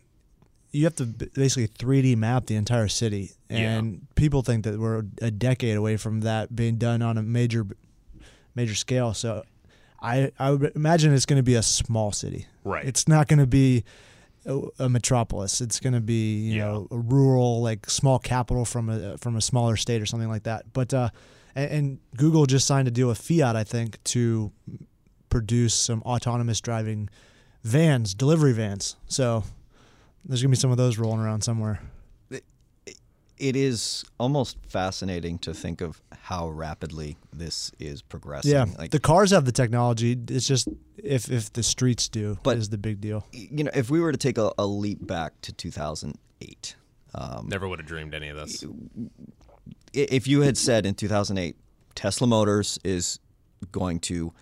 you 0.75 0.85
have 0.85 0.97
to 0.97 1.07
basically 1.07 1.69
3D 1.69 2.17
map 2.17 2.47
the 2.47 2.57
entire 2.57 2.89
city, 2.89 3.33
Yeah. 3.49 3.59
and 3.79 4.07
people 4.17 4.43
think 4.43 4.65
that 4.65 4.79
we're 4.79 5.05
a 5.23 5.31
decade 5.31 5.77
away 5.77 5.97
from 5.97 6.21
that 6.23 6.55
being 6.57 6.77
done 6.77 7.01
on 7.03 7.17
a 7.19 7.23
major, 7.23 7.65
major 8.55 8.75
scale. 8.75 9.15
So, 9.15 9.45
I 10.03 10.33
I 10.39 10.51
would 10.51 10.73
imagine 10.75 11.15
it's 11.15 11.27
going 11.27 11.39
to 11.39 11.43
be 11.43 11.55
a 11.55 11.63
small 11.63 12.13
city. 12.13 12.47
Right. 12.65 12.85
It's 12.85 13.07
not 13.09 13.29
going 13.29 13.39
to 13.39 13.47
be 13.47 13.85
a, 14.45 14.61
a 14.81 14.89
metropolis. 14.89 15.61
It's 15.61 15.81
going 15.81 15.95
to 15.95 16.01
be 16.03 16.41
you 16.49 16.57
Yeah. 16.57 16.65
know 16.67 16.89
a 16.91 16.99
rural 16.99 17.63
like 17.63 17.89
small 17.89 18.19
capital 18.19 18.65
from 18.65 18.89
a 18.91 19.17
from 19.19 19.37
a 19.37 19.41
smaller 19.41 19.77
state 19.77 20.03
or 20.03 20.07
something 20.07 20.29
like 20.29 20.43
that. 20.43 20.73
But 20.73 20.93
uh, 20.93 21.09
and, 21.55 21.71
and 21.71 21.99
Google 22.17 22.45
just 22.47 22.67
signed 22.67 22.89
a 22.89 22.91
deal 22.91 23.09
with 23.09 23.19
Fiat, 23.19 23.57
I 23.57 23.65
think, 23.65 24.03
to 24.15 24.51
produce 25.31 25.75
some 25.75 26.03
autonomous 26.03 26.61
driving 26.61 27.09
vans, 27.63 28.13
delivery 28.15 28.53
vans. 28.53 28.97
So 29.07 29.45
there's 30.25 30.43
gonna 30.43 30.51
be 30.51 30.57
some 30.57 30.71
of 30.71 30.77
those 30.77 30.99
rolling 30.99 31.21
around 31.21 31.43
somewhere. 31.43 31.81
It 33.37 33.57
is 33.57 34.05
almost 34.19 34.59
fascinating 34.69 35.39
to 35.41 35.53
think 35.53 35.81
of 35.81 36.01
how 36.23 36.51
rapidly 36.51 37.17
this 37.33 37.73
is 37.81 38.01
progressing. 38.01 38.53
Yeah, 38.53 38.67
Like, 38.79 38.93
the 38.93 39.01
cars 39.01 39.33
have 39.33 39.45
the 39.45 39.51
technology. 39.51 40.17
It's 40.29 40.47
just 40.47 40.69
if 40.97 41.29
if 41.31 41.53
the 41.53 41.65
streets 41.65 42.09
do 42.09 42.39
But- 42.45 42.59
is 42.59 42.69
the 42.69 42.79
big 42.79 43.01
deal. 43.01 43.27
you 43.33 43.65
know, 43.65 43.73
if 43.75 43.91
we 43.91 43.99
were 44.01 44.13
to 44.13 44.19
take 44.19 44.39
a, 44.39 44.53
a 44.57 44.65
leap 44.67 45.05
back 45.05 45.41
to 45.43 45.53
2008, 45.53 46.77
um, 47.17 47.49
never 47.49 47.67
would 47.67 47.81
have 47.81 47.89
dreamed 47.89 48.15
any 48.15 48.29
of 48.29 48.37
this. 48.37 48.65
if 49.93 50.29
you 50.29 50.43
had 50.43 50.57
said 50.57 50.87
in 50.87 50.95
2008 50.95 51.57
Tesla 51.97 52.27
Motors 52.29 52.79
is 52.85 53.19
going 53.73 53.99
to 53.99 54.33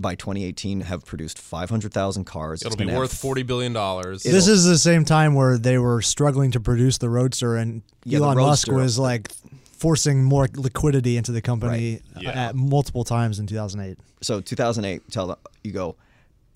by 0.00 0.14
2018 0.14 0.82
have 0.82 1.04
produced 1.04 1.38
500,000 1.38 2.24
cars, 2.24 2.62
It'll 2.62 2.72
it's 2.72 2.76
be 2.76 2.86
worth 2.86 3.12
forty 3.12 3.42
billion 3.42 3.72
dollars. 3.72 4.22
This 4.22 4.46
is 4.48 4.64
the 4.64 4.78
same 4.78 5.04
time 5.04 5.34
where 5.34 5.58
they 5.58 5.76
were 5.78 6.00
struggling 6.02 6.52
to 6.52 6.60
produce 6.60 6.98
the 6.98 7.10
Roadster, 7.10 7.56
and 7.56 7.82
Yeah, 8.04 8.20
the 8.20 8.24
Elon 8.24 8.36
Musk 8.38 8.68
was 8.68 8.98
like 8.98 9.30
forcing 9.76 10.22
more 10.24 10.48
liquidity 10.54 11.16
into 11.16 11.32
the 11.32 11.42
company 11.42 12.00
Right. 12.14 12.24
Yeah. 12.24 12.48
at 12.48 12.54
multiple 12.54 13.04
times 13.04 13.38
in 13.38 13.46
2008. 13.46 13.96
so 14.20 14.40
2008 14.42 15.10
tell 15.10 15.28
them 15.28 15.36
you 15.64 15.72
go 15.72 15.96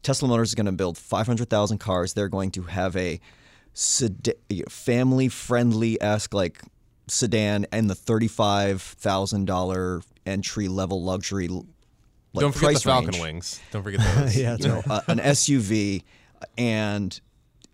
tesla 0.02 0.28
motors 0.28 0.50
is 0.50 0.54
going 0.54 0.66
to 0.66 0.72
build 0.72 0.98
500000 0.98 1.78
cars 1.78 2.12
they're 2.12 2.28
going 2.28 2.50
to 2.50 2.64
have 2.64 2.94
a 2.96 3.18
sed- 3.72 4.34
family 4.68 5.28
friendly 5.28 5.98
esque 6.02 6.34
like 6.34 6.60
sedan 7.08 7.64
and 7.72 7.88
the 7.88 7.94
$35000 7.94 10.02
entry 10.26 10.68
level 10.68 11.02
luxury 11.02 11.48
like, 12.34 12.42
Don't 12.42 12.52
forget 12.52 12.68
price 12.72 12.82
the 12.82 12.88
Falcon 12.90 13.10
range. 13.12 13.20
wings. 13.22 13.60
Don't 13.70 13.82
forget 13.82 14.00
those. 14.00 14.36
yeah, 14.40 14.56
you 14.58 14.68
know, 14.68 14.82
uh, 14.90 15.00
an 15.08 15.18
SUV, 15.18 16.02
and 16.58 17.18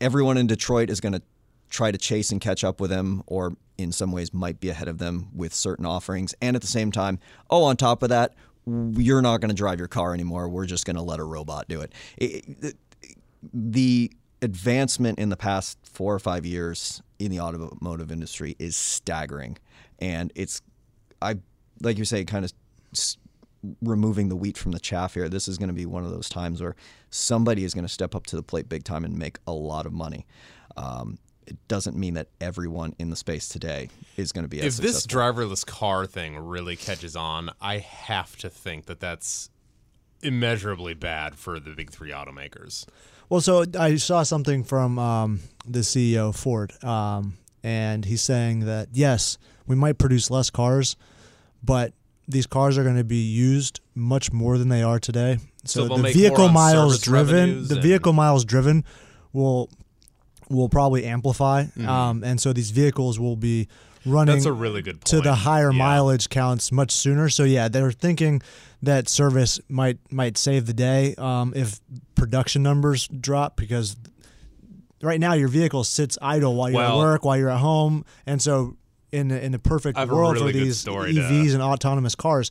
everyone 0.01 0.37
in 0.37 0.47
Detroit 0.47 0.91
is 0.91 1.01
going 1.01 1.15
to 1.15 1.23
try 1.71 1.91
to 1.91 1.99
chase 1.99 2.31
and 2.31 2.41
catch 2.41 2.63
up 2.65 2.81
with 2.81 2.91
them, 2.91 3.23
or 3.27 3.57
in 3.79 3.91
some 3.93 4.13
ways 4.13 4.33
might 4.35 4.61
be 4.61 4.69
ahead 4.69 4.89
of 4.89 4.99
them 4.99 5.29
with 5.35 5.55
certain 5.55 5.87
offerings. 5.87 6.35
And 6.43 6.55
at 6.57 6.63
the 6.63 6.69
same 6.69 6.93
time, 6.93 7.19
oh, 7.49 7.65
on 7.65 7.77
top 7.77 8.03
of 8.03 8.09
that, 8.11 8.35
you're 8.67 9.23
not 9.23 9.41
going 9.41 9.49
to 9.49 9.55
drive 9.55 9.79
your 9.79 9.89
car 9.89 10.13
anymore. 10.15 10.49
We're 10.49 10.67
just 10.67 10.85
going 10.85 10.97
to 10.97 11.03
let 11.03 11.19
a 11.19 11.25
robot 11.25 11.67
do 11.69 11.81
it. 11.81 11.93
It- 12.17 12.45
it- 12.63 12.77
The 13.55 14.13
advancement 14.43 15.19
in 15.19 15.31
the 15.31 15.37
past 15.37 15.79
four 15.85 16.15
or 16.15 16.19
five 16.19 16.45
years 16.45 17.03
in 17.19 17.31
the 17.31 17.41
automotive 17.41 18.13
industry 18.13 18.55
is 18.59 18.77
staggering, 18.77 19.57
and 19.99 20.31
it's 20.35 20.61
I 21.23 21.37
like 21.83 21.97
you 21.99 22.05
say, 22.05 22.25
kind 22.25 22.45
of 22.45 22.53
s- 22.95 23.17
removing 23.83 24.29
the 24.29 24.37
wheat 24.37 24.57
from 24.57 24.73
the 24.73 24.81
chaff 24.81 25.15
here. 25.15 25.29
This 25.29 25.49
is 25.49 25.59
going 25.59 25.69
to 25.69 25.75
be 25.75 25.87
one 25.87 26.05
of 26.05 26.11
those 26.11 26.29
times 26.29 26.63
where 26.63 26.77
somebody 27.11 27.65
is 27.65 27.75
going 27.75 27.85
to 27.85 27.93
step 27.93 28.15
up 28.15 28.27
to 28.27 28.37
the 28.37 28.43
plate 28.43 28.69
big 28.69 28.85
time 28.85 29.05
and 29.05 29.19
make 29.19 29.39
a 29.47 29.53
lot 29.53 29.87
of 29.87 29.93
money. 29.93 30.27
Um, 30.77 31.19
it 31.47 31.57
doesn't 31.69 31.97
mean 31.97 32.15
that 32.15 32.29
everyone 32.41 32.95
in 32.99 33.11
the 33.11 33.17
space 33.17 33.49
today 33.49 33.91
is 34.17 34.33
going 34.33 34.45
to 34.45 34.49
be 34.49 34.61
as 34.61 34.79
if 34.79 34.85
this 34.85 35.07
driverless 35.07 35.67
car 35.67 36.07
thing 36.07 36.39
really 36.39 36.77
catches 36.77 37.17
on, 37.17 37.51
I 37.61 37.79
have 37.79 38.37
to 38.39 38.49
think 38.49 38.87
that 38.87 39.01
that's 39.01 39.51
immeasurably 40.23 40.95
bad 40.95 41.35
for 41.35 41.59
the 41.59 41.71
big 41.73 41.91
three 41.91 42.11
automakers. 42.11 42.87
Well, 43.29 43.41
so 43.41 43.65
I 43.79 43.97
saw 43.97 44.23
something 44.23 44.65
from 44.65 44.99
um, 44.99 45.41
the 45.67 45.81
CEO 45.81 46.31
of 46.31 46.37
Ford, 46.37 46.73
um, 46.85 47.39
and 47.63 48.05
he's 48.05 48.23
saying 48.23 48.61
that 48.61 48.89
yes, 48.93 49.39
we 49.67 49.77
might 49.77 49.99
produce 49.99 50.31
less 50.31 50.51
cars, 50.51 50.97
but 51.63 51.95
these 52.31 52.47
cars 52.47 52.79
are 52.79 52.83
going 52.85 52.97
to 52.97 53.05
be 53.05 53.23
used 53.23 53.81
much 53.95 54.33
more 54.33 54.57
than 54.59 54.69
they 54.69 54.83
are 54.83 54.99
today. 54.99 55.39
So 55.65 55.89
So, 55.89 55.97
the 55.97 56.13
vehicle 56.13 56.49
miles 56.49 57.01
driven, 57.01 57.67
the 57.69 57.81
vehicle 57.81 58.13
miles 58.13 58.45
driven, 58.45 58.85
will 59.33 59.69
will 60.49 60.69
probably 60.69 61.05
amplify, 61.05 61.65
Mm-hmm. 61.65 61.89
um, 61.89 62.25
and 62.25 62.41
so 62.41 62.53
these 62.53 62.71
vehicles 62.71 63.21
will 63.21 63.37
be 63.37 63.69
running 64.05 64.35
That's 64.35 64.47
a 64.47 64.53
really 64.53 64.83
good 64.83 64.95
point. 64.97 65.07
to 65.07 65.21
the 65.21 65.35
higher 65.35 65.71
Yeah. 65.71 65.79
mileage 65.79 66.29
counts 66.29 66.73
much 66.73 66.91
sooner. 66.91 67.29
So 67.29 67.45
yeah, 67.45 67.69
they're 67.69 67.93
thinking 67.93 68.43
that 68.83 69.09
service 69.09 69.61
might 69.69 69.99
might 70.11 70.37
save 70.39 70.67
the 70.67 70.73
day 70.73 71.15
um, 71.19 71.53
if 71.55 71.79
production 72.17 72.63
numbers 72.65 73.07
drop 73.09 73.57
because 73.57 73.97
right 75.03 75.21
now 75.21 75.35
your 75.35 75.49
vehicle 75.49 75.85
sits 75.85 76.19
idle 76.21 76.55
while 76.57 76.71
you're 76.71 76.81
Well- 76.81 77.01
at 77.01 77.05
work, 77.05 77.25
while 77.25 77.37
you're 77.37 77.51
at 77.51 77.59
home, 77.61 78.05
and 78.27 78.41
so 78.43 78.77
in 79.13 79.29
the, 79.29 79.45
in 79.45 79.53
the 79.53 79.59
perfect 79.59 79.99
world 79.99 80.35
really 80.35 80.53
for 80.53 80.59
these 80.59 80.79
story 80.79 81.15
to- 81.15 81.21
EVs 81.21 81.53
and 81.55 81.63
autonomous 81.63 82.15
cars. 82.15 82.51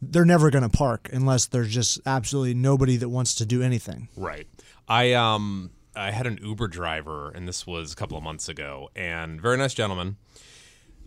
They're 0.00 0.24
never 0.24 0.50
going 0.50 0.62
to 0.62 0.68
park 0.68 1.08
unless 1.12 1.46
there's 1.46 1.72
just 1.74 2.00
absolutely 2.06 2.54
nobody 2.54 2.96
that 2.98 3.08
wants 3.08 3.34
to 3.36 3.46
do 3.46 3.62
anything. 3.62 4.08
Right. 4.16 4.46
I 4.86 5.12
um 5.14 5.70
I 5.96 6.12
had 6.12 6.26
an 6.28 6.38
Uber 6.40 6.68
driver, 6.68 7.30
and 7.30 7.48
this 7.48 7.66
was 7.66 7.92
a 7.92 7.96
couple 7.96 8.16
of 8.16 8.22
months 8.22 8.48
ago, 8.48 8.88
and 8.94 9.40
very 9.40 9.56
nice 9.56 9.74
gentleman. 9.74 10.16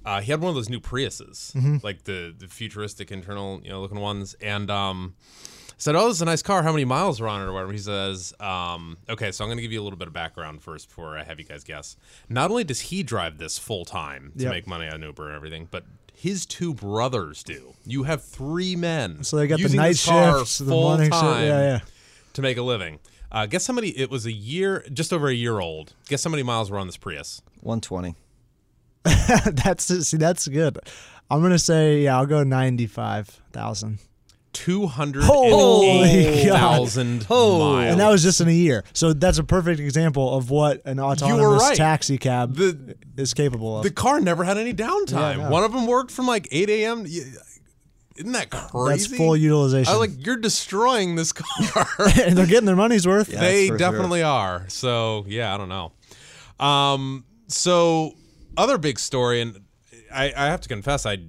Uh, 0.04 0.20
he 0.20 0.32
had 0.32 0.42
one 0.42 0.50
of 0.50 0.56
those 0.56 0.68
new 0.70 0.80
Priuses, 0.82 1.54
Mm-hmm. 1.54 1.78
like 1.84 2.04
the 2.04 2.34
the 2.38 2.48
futuristic 2.48 3.12
internal, 3.12 3.62
you 3.64 3.70
know, 3.70 3.80
looking 3.82 4.00
ones, 4.00 4.36
and 4.42 4.70
um, 4.70 5.16
said, 5.82 5.96
"Oh, 5.96 6.08
this 6.08 6.18
is 6.18 6.22
a 6.22 6.26
nice 6.26 6.42
car. 6.42 6.64
How 6.64 6.72
many 6.72 6.86
miles 6.86 7.20
are 7.22 7.28
on 7.28 7.42
it, 7.42 7.46
or 7.46 7.54
whatever?" 7.54 7.72
He 7.72 7.78
says, 7.78 8.34
um, 8.40 8.98
"Okay, 9.10 9.32
so 9.32 9.44
I'm 9.44 9.48
going 9.50 9.58
to 9.58 9.62
give 9.62 9.72
you 9.72 9.82
a 9.82 9.84
little 9.84 10.00
bit 10.00 10.08
of 10.08 10.14
background 10.14 10.62
first 10.62 10.88
before 10.90 11.18
I 11.18 11.24
have 11.24 11.40
you 11.40 11.46
guys 11.46 11.64
guess. 11.64 11.98
Not 12.30 12.50
only 12.52 12.64
does 12.64 12.80
he 12.82 13.04
drive 13.04 13.38
this 13.38 13.58
full 13.58 13.84
time 13.86 14.32
to 14.38 14.44
Yep. 14.44 14.52
make 14.52 14.68
money 14.68 14.88
on 14.88 15.02
Uber 15.02 15.28
and 15.28 15.36
everything, 15.36 15.68
but 15.72 15.84
His 16.14 16.46
two 16.46 16.74
brothers 16.76 17.42
do. 17.44 17.74
You 17.86 18.04
have 18.04 18.24
three 18.24 18.76
men. 18.76 19.24
So 19.24 19.38
they 19.38 19.48
got 19.48 19.56
the 19.58 19.64
using 19.64 19.78
night 19.80 19.90
this 19.94 20.06
car 20.06 20.38
shifts, 20.40 20.60
the 20.60 20.66
full 20.66 20.82
morning 20.84 21.08
shift. 21.08 21.20
time 21.22 21.46
Yeah, 21.48 21.62
yeah. 21.64 21.80
to 22.34 22.42
make 22.44 22.58
a 22.58 22.62
living. 22.62 23.00
Uh, 23.32 23.46
guess 23.48 23.66
how 23.66 23.74
many? 23.74 23.88
It 23.90 24.10
was 24.12 24.26
a 24.26 24.32
year, 24.32 24.86
just 24.94 25.12
over 25.14 25.30
a 25.30 25.34
year 25.34 25.60
old. 25.60 25.94
Guess 26.10 26.24
how 26.26 26.30
many 26.30 26.44
miles 26.44 26.70
were 26.70 26.78
on 26.78 26.86
this 26.86 26.98
Prius? 26.98 27.42
120. 27.62 28.14
that's 29.04 29.86
see, 30.08 30.18
that's 30.18 30.48
good. 30.48 30.78
I'm 31.30 31.42
gonna 31.42 31.58
say 31.58 32.02
yeah. 32.02 32.18
I'll 32.18 32.26
go 32.26 32.44
ninety-five 32.44 33.28
thousand, 33.52 34.00
Two 34.54 34.86
hundred 34.86 35.24
Holy 35.24 36.46
God. 36.46 36.60
thousand 36.60 37.26
Oh. 37.30 37.60
miles. 37.74 37.92
and 37.92 38.02
that 38.02 38.10
was 38.10 38.22
just 38.22 38.42
in 38.42 38.50
a 38.50 38.52
year. 38.54 38.84
So 38.94 39.14
that's 39.14 39.38
a 39.38 39.44
perfect 39.46 39.80
example 39.80 40.36
of 40.36 40.50
what 40.50 40.82
an 40.86 41.00
autonomous 41.00 41.62
right. 41.64 41.78
taxi 41.78 42.18
cab 42.18 42.56
The- 42.56 42.96
is 43.16 43.34
capable 43.34 43.78
of. 43.78 43.84
the 43.84 43.92
car 43.92 44.20
never 44.20 44.44
had 44.44 44.58
any 44.58 44.74
downtime. 44.74 45.38
Yeah. 45.38 45.50
One 45.50 45.64
of 45.64 45.72
them 45.72 45.88
worked 45.88 46.12
from 46.12 46.28
like 46.28 46.50
eight 46.52 46.70
a.m. 46.70 47.06
Isn't 47.06 48.34
that 48.34 48.50
crazy? 48.50 49.08
that's 49.08 49.18
full 49.18 49.38
utilization. 49.38 49.92
I 49.94 49.96
like 49.96 50.12
you're 50.26 50.36
destroying 50.38 51.16
this 51.16 51.32
car. 51.32 51.88
and 52.22 52.38
they're 52.38 52.46
getting 52.46 52.66
their 52.66 52.76
money's 52.76 53.08
worth. 53.08 53.30
Yeah. 53.30 53.40
they 53.40 53.68
for 53.70 53.72
sure. 53.72 53.78
definitely 53.78 54.22
are. 54.22 54.66
So 54.68 55.24
yeah, 55.30 55.54
I 55.54 55.58
don't 55.58 55.70
know. 55.70 55.94
Um, 56.60 57.24
so 57.48 58.14
other 58.58 58.78
big 58.78 59.00
story, 59.00 59.40
and 59.42 59.62
I, 60.14 60.26
I 60.36 60.48
have 60.48 60.60
to 60.62 60.68
confess, 60.70 61.06
I 61.06 61.20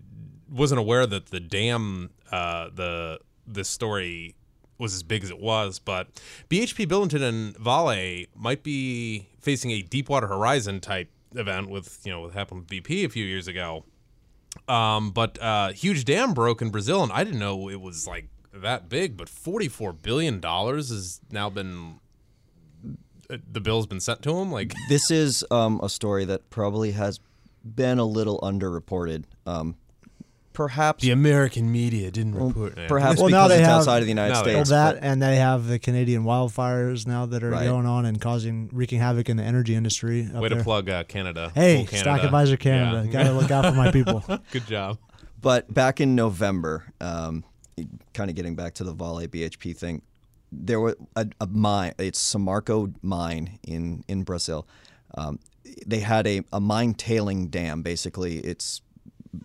wasn't 0.53 0.79
aware 0.79 1.07
that 1.07 1.27
the 1.27 1.41
dam, 1.41 2.11
uh, 2.31 2.69
the 2.75 3.21
this 3.47 3.69
story 3.69 4.37
was 4.79 4.95
as 4.95 5.03
big 5.03 5.25
as 5.25 5.31
it 5.31 5.41
was. 5.41 5.79
But 5.79 6.09
BHP 6.51 6.87
Billiton 6.87 7.23
and 7.23 7.57
Vale 7.57 8.27
might 8.37 8.63
be 8.63 9.29
facing 9.41 9.71
a 9.71 9.83
Deepwater 9.83 10.27
Horizon 10.27 10.81
type 10.81 11.11
event 11.35 11.71
with 11.71 12.01
you 12.05 12.13
know 12.13 12.21
what 12.21 12.35
happened 12.35 12.61
with 12.61 12.69
BP 12.69 13.05
a 13.05 13.09
few 13.09 13.25
years 13.25 13.49
ago. 13.49 13.85
Um, 14.69 15.11
but 15.13 15.41
uh, 15.41 15.73
huge 15.73 16.05
dam 16.05 16.35
broke 16.35 16.61
in 16.61 16.71
Brazil, 16.71 17.03
and 17.03 17.11
I 17.11 17.25
didn't 17.25 17.41
know 17.41 17.69
it 17.71 17.81
was 17.81 18.07
like 18.07 18.29
that 18.53 18.89
big. 18.89 19.17
But 19.17 19.29
forty-four 19.29 19.95
billion 19.95 20.41
dollars 20.41 20.91
has 20.91 21.21
now 21.31 21.49
been 21.49 22.01
uh, 23.31 23.39
the 23.51 23.61
bill's 23.61 23.87
been 23.87 24.01
sent 24.01 24.23
to 24.23 24.37
him. 24.37 24.53
Like, 24.53 24.75
This 24.89 25.11
is 25.11 25.45
um, 25.51 25.81
a 25.83 25.89
story 25.89 26.25
that 26.27 26.51
probably 26.51 26.93
has 26.93 27.21
been 27.65 27.99
a 27.99 28.05
little 28.05 28.41
underreported. 28.41 29.25
Um, 29.47 29.77
perhaps 30.53 31.03
the 31.03 31.11
American 31.11 31.71
media 31.73 32.11
didn't 32.11 32.35
report. 32.35 32.75
Yeah. 32.77 32.87
perhaps 32.89 33.19
Well, 33.19 33.29
because 33.29 33.43
now 33.45 33.49
they 33.49 33.59
it's 33.61 33.67
have- 33.69 33.79
outside 33.81 33.99
of 33.99 34.05
the 34.05 34.11
United 34.11 34.35
now 34.35 34.43
they 34.43 34.55
Well, 34.55 34.65
States. 34.65 34.71
that 34.71 34.95
but- 34.97 35.05
and 35.05 35.23
they 35.23 35.37
have 35.37 35.67
the 35.67 35.79
Canadian 35.79 36.25
wildfires 36.25 37.07
now 37.07 37.27
that 37.27 37.43
are 37.43 37.51
Right. 37.51 37.65
going 37.65 37.87
on 37.87 38.05
and 38.07 38.21
causing 38.21 38.69
wreaking 38.73 39.01
havoc 39.01 39.29
in 39.29 39.37
the 39.37 39.43
energy 39.45 39.75
industry. 39.75 40.29
Up 40.35 40.43
Way 40.43 40.49
there. 40.51 40.59
to 40.59 40.65
plug 40.65 40.89
uh, 40.89 41.05
Canada. 41.05 41.51
Hey, 41.55 41.85
Fool 41.87 41.99
Stock 41.99 42.23
Advisor 42.23 42.57
Canada, 42.57 43.05
Yeah. 43.07 43.13
got 43.13 43.23
to 43.25 43.33
look 43.33 43.51
out 43.51 43.65
for 43.67 43.73
my 43.73 43.91
people. 43.91 44.23
Good 44.53 44.67
job. 44.67 44.99
But 45.41 45.73
back 45.73 46.01
in 46.01 46.15
November, 46.15 46.93
um, 47.01 47.45
kind 48.15 48.31
of 48.31 48.37
getting 48.37 48.55
back 48.55 48.75
to 48.75 48.85
the 48.85 48.93
Vale 48.93 49.27
BHP 49.27 49.77
thing, 49.77 50.03
there 50.53 50.79
was 50.81 50.95
a, 51.17 51.27
a 51.41 51.47
mine. 51.47 51.95
It's 51.99 52.21
Samarco 52.35 52.93
mine 53.03 53.59
in 53.67 54.05
in 54.07 54.23
Brazil. 54.23 54.67
Um, 55.15 55.39
they 55.87 56.01
had 56.01 56.27
a, 56.27 56.43
a 56.53 56.61
mine 56.61 56.95
tailing 56.95 57.49
dam. 57.49 57.83
Basically, 57.83 58.37
it's 58.39 58.83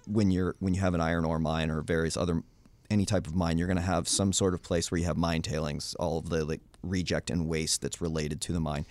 when 0.08 0.32
you're 0.32 0.56
when 0.60 0.74
you 0.74 0.82
have 0.82 0.94
an 0.94 1.01
iron 1.01 1.25
ore 1.25 1.39
mine 1.39 1.70
or 1.70 1.82
various 1.82 2.17
other 2.17 2.44
any 2.89 3.06
type 3.06 3.27
of 3.27 3.36
mine, 3.36 3.58
you're 3.58 3.67
going 3.67 3.77
to 3.77 3.84
have 3.84 4.08
some 4.08 4.32
sort 4.32 4.53
of 4.53 4.62
place 4.63 4.89
where 4.91 5.00
you 5.00 5.06
have 5.06 5.17
mine 5.17 5.41
tailings, 5.41 5.94
all 5.96 6.17
of 6.20 6.29
the 6.29 6.46
like 6.46 6.62
reject 6.84 7.29
and 7.29 7.48
waste 7.48 7.82
that's 7.82 8.00
related 8.01 8.39
to 8.41 8.53
the 8.53 8.60
mine, 8.60 8.86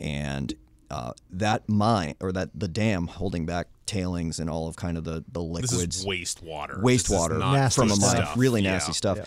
and 0.00 0.54
uh, 0.90 1.12
that 1.30 1.68
mine 1.68 2.14
or 2.20 2.32
that 2.32 2.50
the 2.54 2.68
dam 2.68 3.06
holding 3.08 3.44
back 3.46 3.68
tailings 3.86 4.38
and 4.40 4.48
all 4.50 4.66
of 4.68 4.76
kind 4.76 4.96
of 4.98 5.04
the 5.04 5.24
the 5.32 5.40
This 5.60 5.72
liquids 5.72 5.96
is 5.98 6.04
wastewater. 6.06 6.82
This 6.82 7.04
is 7.04 7.08
wastewater 7.08 7.38
not 7.38 7.52
Nasty 7.52 7.80
from 7.80 7.90
a 7.92 7.96
mine, 7.96 8.10
stuff. 8.16 8.34
really 8.36 8.62
Yeah. 8.62 8.72
nasty 8.72 8.92
stuff. 8.92 9.18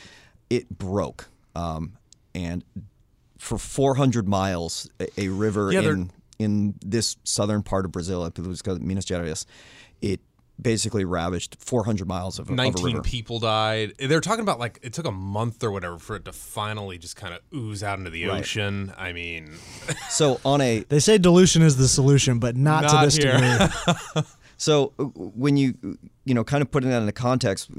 It 0.50 0.70
broke, 0.70 1.28
um, 1.56 1.94
and 2.34 2.64
for 3.38 3.58
400 3.58 4.28
miles, 4.28 4.90
a, 5.00 5.08
a 5.22 5.28
river 5.30 5.72
Yeah, 5.72 5.82
in 5.82 6.12
in 6.40 6.76
this 6.86 7.18
southern 7.24 7.62
part 7.64 7.86
of 7.86 7.92
Brazil, 7.92 8.24
I 8.24 8.30
believe 8.30 8.48
it 8.48 8.50
was 8.50 8.62
called 8.62 8.82
Minas 8.82 9.06
Gerais, 9.06 9.46
it 10.02 10.20
basically 10.62 11.06
ravaged 11.06 11.56
400 11.60 12.08
miles 12.08 12.40
of, 12.40 12.50
a- 12.50 12.54
of 12.54 12.54
a 12.54 12.56
19 12.56 12.86
river. 12.86 13.02
people 13.02 13.40
died. 13.40 13.94
They're 14.00 14.22
talking 14.22 14.42
about 14.42 14.60
like 14.60 14.80
it 14.82 14.94
took 14.94 15.06
a 15.06 15.12
month 15.12 15.64
or 15.64 15.72
whatever 15.72 15.98
for 16.00 16.16
it 16.16 16.26
to 16.26 16.34
finally 16.34 16.98
just 16.98 17.16
kind 17.16 17.34
of 17.34 17.40
ooze 17.54 17.84
out 17.84 17.98
into 18.00 18.10
the 18.12 18.26
Right. 18.26 18.40
ocean. 18.42 18.94
I 18.98 19.14
mean, 19.14 19.54
So 20.10 20.40
on 20.44 20.62
a 20.62 20.80
They 20.90 21.00
say 21.00 21.18
dilution 21.18 21.62
is 21.62 21.78
the 21.78 21.88
solution, 21.88 22.40
but 22.40 22.56
not, 22.56 22.90
to 22.90 23.06
this 23.06 23.16
here. 23.18 23.34
degree. 23.38 24.24
So 24.62 24.92
uh, 25.00 25.06
when 25.16 25.56
you 25.56 25.98
you 26.26 26.34
know 26.34 26.44
kind 26.44 26.62
of 26.62 26.70
putting 26.70 26.90
that 26.90 27.00
into 27.00 27.14
context, 27.14 27.70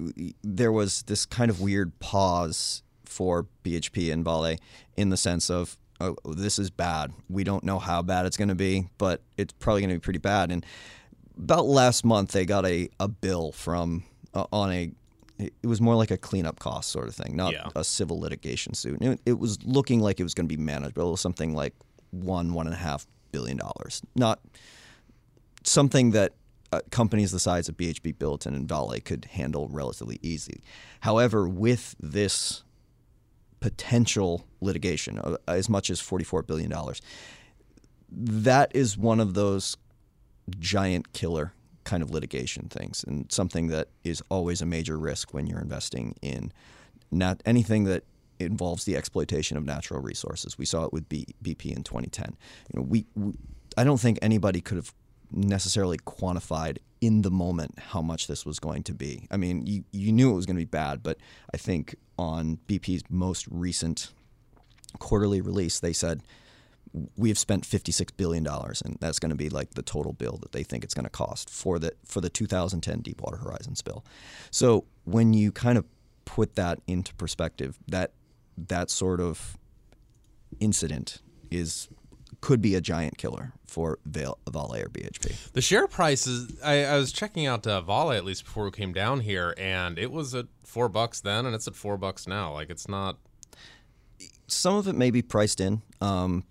there 0.42 0.72
was 0.72 1.02
this 1.02 1.26
kind 1.26 1.50
of 1.50 1.60
weird 1.60 1.98
pause 2.00 2.82
for 3.04 3.46
BHP 3.64 4.10
and 4.10 4.24
Vale 4.24 4.56
in 4.96 5.10
the 5.10 5.18
sense 5.18 5.50
of 5.50 5.76
oh, 6.00 6.16
this 6.24 6.58
is 6.58 6.70
bad. 6.70 7.12
We 7.28 7.44
don't 7.44 7.64
know 7.64 7.78
how 7.78 8.00
bad 8.00 8.24
it's 8.24 8.38
going 8.38 8.48
to 8.48 8.54
be, 8.54 8.88
but 8.96 9.20
it's 9.36 9.52
probably 9.52 9.82
going 9.82 9.90
to 9.90 9.96
be 9.96 10.00
pretty 10.00 10.20
bad. 10.20 10.50
And 10.50 10.64
about 11.42 11.66
last 11.66 12.04
month, 12.04 12.32
they 12.32 12.44
got 12.44 12.64
a, 12.66 12.88
a 12.98 13.08
bill 13.08 13.52
from 13.52 14.04
uh, 14.34 14.46
on 14.52 14.72
a 14.72 14.92
it 15.38 15.66
was 15.66 15.80
more 15.80 15.94
like 15.94 16.10
a 16.10 16.18
cleanup 16.18 16.58
cost 16.58 16.90
sort 16.90 17.08
of 17.08 17.14
thing, 17.14 17.34
not 17.34 17.54
Yeah. 17.54 17.68
a 17.74 17.82
civil 17.82 18.20
litigation 18.20 18.74
suit. 18.74 19.00
It, 19.00 19.20
it 19.24 19.38
was 19.38 19.58
looking 19.64 20.00
like 20.00 20.20
it 20.20 20.22
was 20.22 20.34
going 20.34 20.46
to 20.46 20.54
be 20.54 20.60
manageable. 20.62 21.08
It 21.08 21.10
was 21.12 21.20
something 21.22 21.54
like 21.54 21.74
one 22.10 22.52
one 22.52 22.66
and 22.66 22.74
a 22.74 22.78
half 22.78 23.06
billion 23.32 23.56
dollars, 23.56 24.02
not 24.14 24.38
something 25.64 26.10
that 26.10 26.34
uh, 26.72 26.80
companies 26.90 27.32
the 27.32 27.38
size 27.40 27.68
of 27.70 27.76
BHP 27.78 28.16
Billiton 28.16 28.54
and 28.54 28.68
Vale 28.68 28.94
could 29.04 29.24
handle 29.32 29.66
relatively 29.68 30.18
easy. 30.22 30.62
However, 31.00 31.48
with 31.48 31.96
this 31.98 32.62
potential 33.60 34.44
litigation, 34.60 35.18
uh, 35.18 35.36
as 35.48 35.68
much 35.68 35.90
as 35.90 36.00
$44 36.00 36.46
billion, 36.46 36.72
that 38.10 38.70
is 38.74 38.96
one 38.98 39.20
of 39.20 39.34
those 39.34 39.76
giant 40.58 41.12
killer 41.12 41.52
kind 41.84 42.02
of 42.02 42.10
litigation 42.10 42.68
things 42.68 43.04
and 43.04 43.30
something 43.32 43.68
that 43.68 43.88
is 44.04 44.22
always 44.28 44.60
a 44.60 44.66
major 44.66 44.98
risk 44.98 45.32
when 45.32 45.46
you're 45.46 45.60
investing 45.60 46.14
in 46.22 46.52
not 47.10 47.42
anything 47.44 47.84
that 47.84 48.04
involves 48.38 48.84
the 48.84 48.96
exploitation 48.96 49.56
of 49.56 49.64
natural 49.64 50.00
resources. 50.00 50.56
We 50.56 50.64
saw 50.64 50.84
it 50.84 50.92
with 50.92 51.08
B, 51.08 51.26
BP 51.42 51.76
in 51.76 51.82
2010. 51.82 52.36
You 52.72 52.80
know, 52.80 52.86
we, 52.86 53.06
we 53.14 53.34
I 53.76 53.84
don't 53.84 54.00
think 54.00 54.18
anybody 54.20 54.60
could 54.60 54.76
have 54.76 54.92
necessarily 55.32 55.98
quantified 55.98 56.78
in 57.00 57.22
the 57.22 57.30
moment 57.30 57.78
how 57.78 58.02
much 58.02 58.26
this 58.26 58.44
was 58.44 58.58
going 58.58 58.82
to 58.84 58.94
be. 58.94 59.26
I 59.30 59.36
mean, 59.36 59.66
you, 59.66 59.84
you 59.92 60.12
knew 60.12 60.30
it 60.30 60.34
was 60.34 60.46
going 60.46 60.56
to 60.56 60.60
be 60.60 60.64
bad, 60.64 61.02
but 61.02 61.18
I 61.54 61.56
think 61.56 61.94
on 62.18 62.58
BP's 62.66 63.04
most 63.08 63.46
recent 63.50 64.12
quarterly 64.98 65.40
release, 65.40 65.80
they 65.80 65.92
said 65.92 66.22
we 67.16 67.28
have 67.28 67.38
spent 67.38 67.64
$56 67.64 68.16
billion 68.16 68.46
and 68.46 68.96
that's 69.00 69.18
going 69.18 69.30
to 69.30 69.36
be 69.36 69.48
like 69.48 69.74
the 69.74 69.82
total 69.82 70.12
bill 70.12 70.38
that 70.42 70.52
they 70.52 70.62
think 70.62 70.82
it's 70.82 70.94
going 70.94 71.04
to 71.04 71.10
cost 71.10 71.48
for 71.48 71.78
the 71.78 71.92
for 72.04 72.20
the 72.20 72.28
2010 72.28 73.00
deepwater 73.00 73.36
horizon 73.36 73.76
spill 73.76 74.04
so 74.50 74.84
when 75.04 75.32
you 75.32 75.52
kind 75.52 75.78
of 75.78 75.84
put 76.24 76.56
that 76.56 76.80
into 76.86 77.14
perspective 77.14 77.78
that 77.86 78.12
that 78.56 78.90
sort 78.90 79.20
of 79.20 79.56
incident 80.58 81.22
is 81.50 81.88
could 82.40 82.62
be 82.62 82.74
a 82.74 82.80
giant 82.80 83.18
killer 83.18 83.52
for 83.66 83.98
Vale, 84.04 84.38
Vale 84.48 84.74
or 84.74 84.88
BHP. 84.88 85.52
the 85.52 85.60
share 85.60 85.86
prices. 85.86 86.58
I, 86.64 86.84
I 86.84 86.96
was 86.96 87.12
checking 87.12 87.46
out 87.46 87.66
uh, 87.66 87.80
Vale 87.82 88.12
at 88.12 88.24
least 88.24 88.44
before 88.44 88.64
we 88.64 88.70
came 88.70 88.92
down 88.92 89.20
here, 89.20 89.54
and 89.58 89.98
it 89.98 90.10
was 90.10 90.34
at 90.34 90.46
four 90.64 90.88
bucks 90.88 91.20
then, 91.20 91.46
and 91.46 91.54
it's 91.54 91.68
at 91.68 91.74
four 91.74 91.96
bucks 91.96 92.26
now. 92.26 92.52
Like 92.52 92.70
it's 92.70 92.88
not. 92.88 93.18
Some 94.46 94.74
of 94.74 94.88
it 94.88 94.94
may 94.94 95.10
be 95.10 95.22
priced 95.22 95.60
in. 95.60 95.82
Um, 96.00 96.44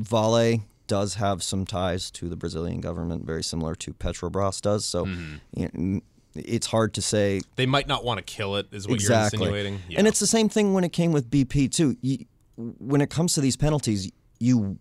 Vale 0.00 0.60
does 0.86 1.14
have 1.14 1.42
some 1.42 1.64
ties 1.64 2.10
to 2.10 2.28
the 2.28 2.36
Brazilian 2.36 2.80
government, 2.80 3.24
very 3.24 3.44
similar 3.44 3.74
to 3.76 3.92
Petrobras 3.92 4.60
does. 4.60 4.84
So 4.84 5.04
mm-hmm. 5.04 5.36
you 5.54 5.70
know, 5.72 6.00
it's 6.34 6.66
hard 6.66 6.94
to 6.94 7.02
say 7.02 7.40
They 7.56 7.66
might 7.66 7.86
not 7.86 8.04
want 8.04 8.18
to 8.18 8.24
kill 8.24 8.56
it, 8.56 8.68
is 8.72 8.88
what 8.88 8.94
exactly. 8.94 9.38
you're 9.38 9.48
insinuating. 9.48 9.82
Yeah. 9.88 9.98
And 9.98 10.08
it's 10.08 10.20
the 10.20 10.26
same 10.26 10.48
thing 10.48 10.74
when 10.74 10.84
it 10.84 10.92
came 10.92 11.12
with 11.12 11.30
BP 11.30 11.72
too. 11.72 11.96
You, 12.00 12.24
when 12.56 13.00
it 13.00 13.10
comes 13.10 13.34
to 13.34 13.40
these 13.40 13.56
penalties, 13.56 14.10
you 14.38 14.78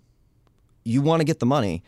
you 0.83 1.01
want 1.01 1.19
to 1.19 1.25
get 1.25 1.39
the 1.39 1.45
money, 1.45 1.83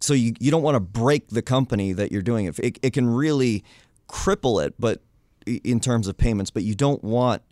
so 0.00 0.14
you, 0.14 0.34
you 0.40 0.50
don't 0.50 0.62
want 0.62 0.74
to 0.74 0.80
break 0.80 1.28
the 1.28 1.42
company 1.42 1.92
that 1.92 2.10
you're 2.10 2.22
doing 2.22 2.46
it. 2.46 2.58
It, 2.58 2.78
it 2.82 2.92
can 2.92 3.08
really 3.08 3.62
cripple 4.08 4.64
it, 4.64 4.74
but 4.78 5.00
in 5.46 5.78
terms 5.78 6.08
of 6.08 6.16
payments, 6.16 6.50
but 6.50 6.64
you 6.64 6.74
don't 6.74 7.02
want 7.04 7.42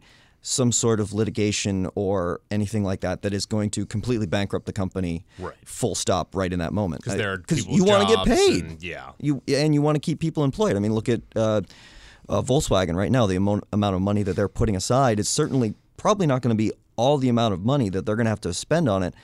some 0.43 0.73
sort 0.73 1.01
of 1.01 1.13
litigation 1.13 1.89
or 1.95 2.41
anything 2.51 2.83
like 2.83 3.01
that 3.01 3.23
that 3.23 3.35
is 3.35 3.45
going 3.47 3.69
to 3.71 3.85
completely 3.85 4.27
bankrupt 4.27 4.67
the 4.67 4.73
company. 4.73 5.25
Right. 5.39 5.55
Full 5.65 5.95
stop. 5.95 6.35
Right 6.35 6.53
in 6.53 6.59
that 6.61 6.73
moment. 6.73 7.03
because 7.03 7.19
there 7.19 7.33
are 7.33 7.39
people 7.39 7.75
you 7.75 7.85
want 7.85 8.09
to 8.09 8.15
get 8.17 8.25
paid. 8.27 8.65
and- 8.65 8.83
yeah. 8.83 9.11
You 9.19 9.43
and 9.49 9.75
you 9.75 9.83
want 9.83 9.97
to 9.97 10.01
keep 10.01 10.19
people 10.21 10.45
employed. 10.45 10.77
I 10.77 10.79
mean, 10.79 10.95
look 10.95 11.09
at 11.09 11.21
uh, 11.37 11.61
uh, 12.29 12.43
Volkswagen 12.43 12.95
right 12.97 13.11
now. 13.11 13.27
The 13.27 13.37
amo- 13.37 13.61
amount 13.73 13.97
of 13.97 14.03
money 14.03 14.23
that 14.23 14.35
they're 14.37 14.49
putting 14.49 14.77
aside 14.77 15.21
is 15.21 15.29
certainly 15.29 15.75
probably 15.97 16.27
not 16.27 16.41
going 16.43 16.57
to 16.57 16.59
be 16.59 16.73
all 16.97 17.19
the 17.19 17.29
amount 17.29 17.53
of 17.55 17.61
money 17.65 17.89
that 17.91 18.07
they're 18.07 18.17
going 18.17 18.27
to 18.27 18.31
have 18.31 18.41
to 18.43 18.55
spend 18.55 18.89
on 18.89 19.03
it. 19.03 19.15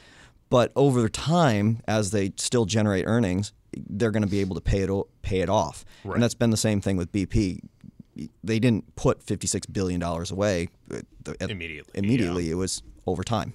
But 0.48 0.70
over 0.76 1.08
time, 1.08 1.80
as 1.88 2.10
they 2.12 2.32
still 2.36 2.66
generate 2.66 3.04
earnings, 3.06 3.52
they're 3.74 4.10
going 4.12 4.22
to 4.22 4.28
be 4.28 4.40
able 4.40 4.54
to 4.54 4.60
pay 4.60 4.80
it 4.82 4.90
pay 5.22 5.40
it 5.40 5.48
off. 5.48 5.84
Right. 6.04 6.14
And 6.14 6.22
that's 6.22 6.34
been 6.34 6.50
the 6.50 6.56
same 6.56 6.80
thing 6.80 6.96
with 6.96 7.10
BP. 7.10 7.60
They 8.42 8.58
didn't 8.58 8.96
put 8.96 9.22
56 9.22 9.66
billion 9.66 10.00
dollars 10.00 10.30
away 10.30 10.68
uh, 10.90 11.00
the- 11.22 11.36
at- 11.42 11.50
Immediately, 11.50 11.92
Immediately, 11.98 12.50
it 12.50 12.54
was 12.54 12.82
over 13.06 13.22
time. 13.22 13.54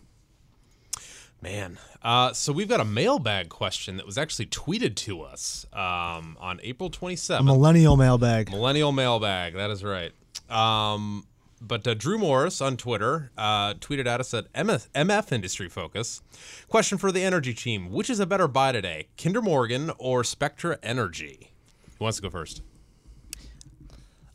Man, 1.43 1.79
uh, 2.03 2.33
so 2.33 2.53
we've 2.53 2.69
got 2.69 2.79
a 2.79 2.85
mailbag 2.85 3.49
question 3.49 3.97
that 3.97 4.05
was 4.05 4.15
actually 4.17 4.45
tweeted 4.45 4.95
to 4.97 5.23
us 5.23 5.65
um, 5.73 6.37
on 6.39 6.59
April 6.61 6.87
A 6.87 6.91
27th. 6.91 7.43
millennial 7.43 7.97
mailbag. 7.97 8.51
Millennial 8.51 8.91
mailbag. 8.91 9.55
That 9.55 9.71
is 9.71 9.83
right. 9.83 10.11
Um, 10.51 11.25
but 11.59 11.87
uh, 11.87 11.95
Drew 11.95 12.19
Morris 12.19 12.61
on 12.61 12.77
Twitter 12.77 13.31
uh, 13.39 13.73
tweeted 13.75 14.05
at 14.05 14.19
us 14.19 14.35
at 14.35 14.51
MF, 14.53 14.87
MF 14.93 15.31
Industry 15.31 15.67
Focus. 15.67 16.21
Question 16.67 16.99
for 16.99 17.11
the 17.11 17.23
energy 17.23 17.55
team: 17.55 17.89
Which 17.91 18.11
is 18.11 18.19
a 18.19 18.27
better 18.27 18.47
buy 18.47 18.71
today, 18.71 19.07
Kinder 19.17 19.41
Morgan 19.41 19.91
or 19.97 20.23
Spectra 20.23 20.77
Energy? 20.83 21.51
Who 21.97 22.03
wants 22.05 22.17
to 22.17 22.21
go 22.23 22.29
first? 22.29 22.61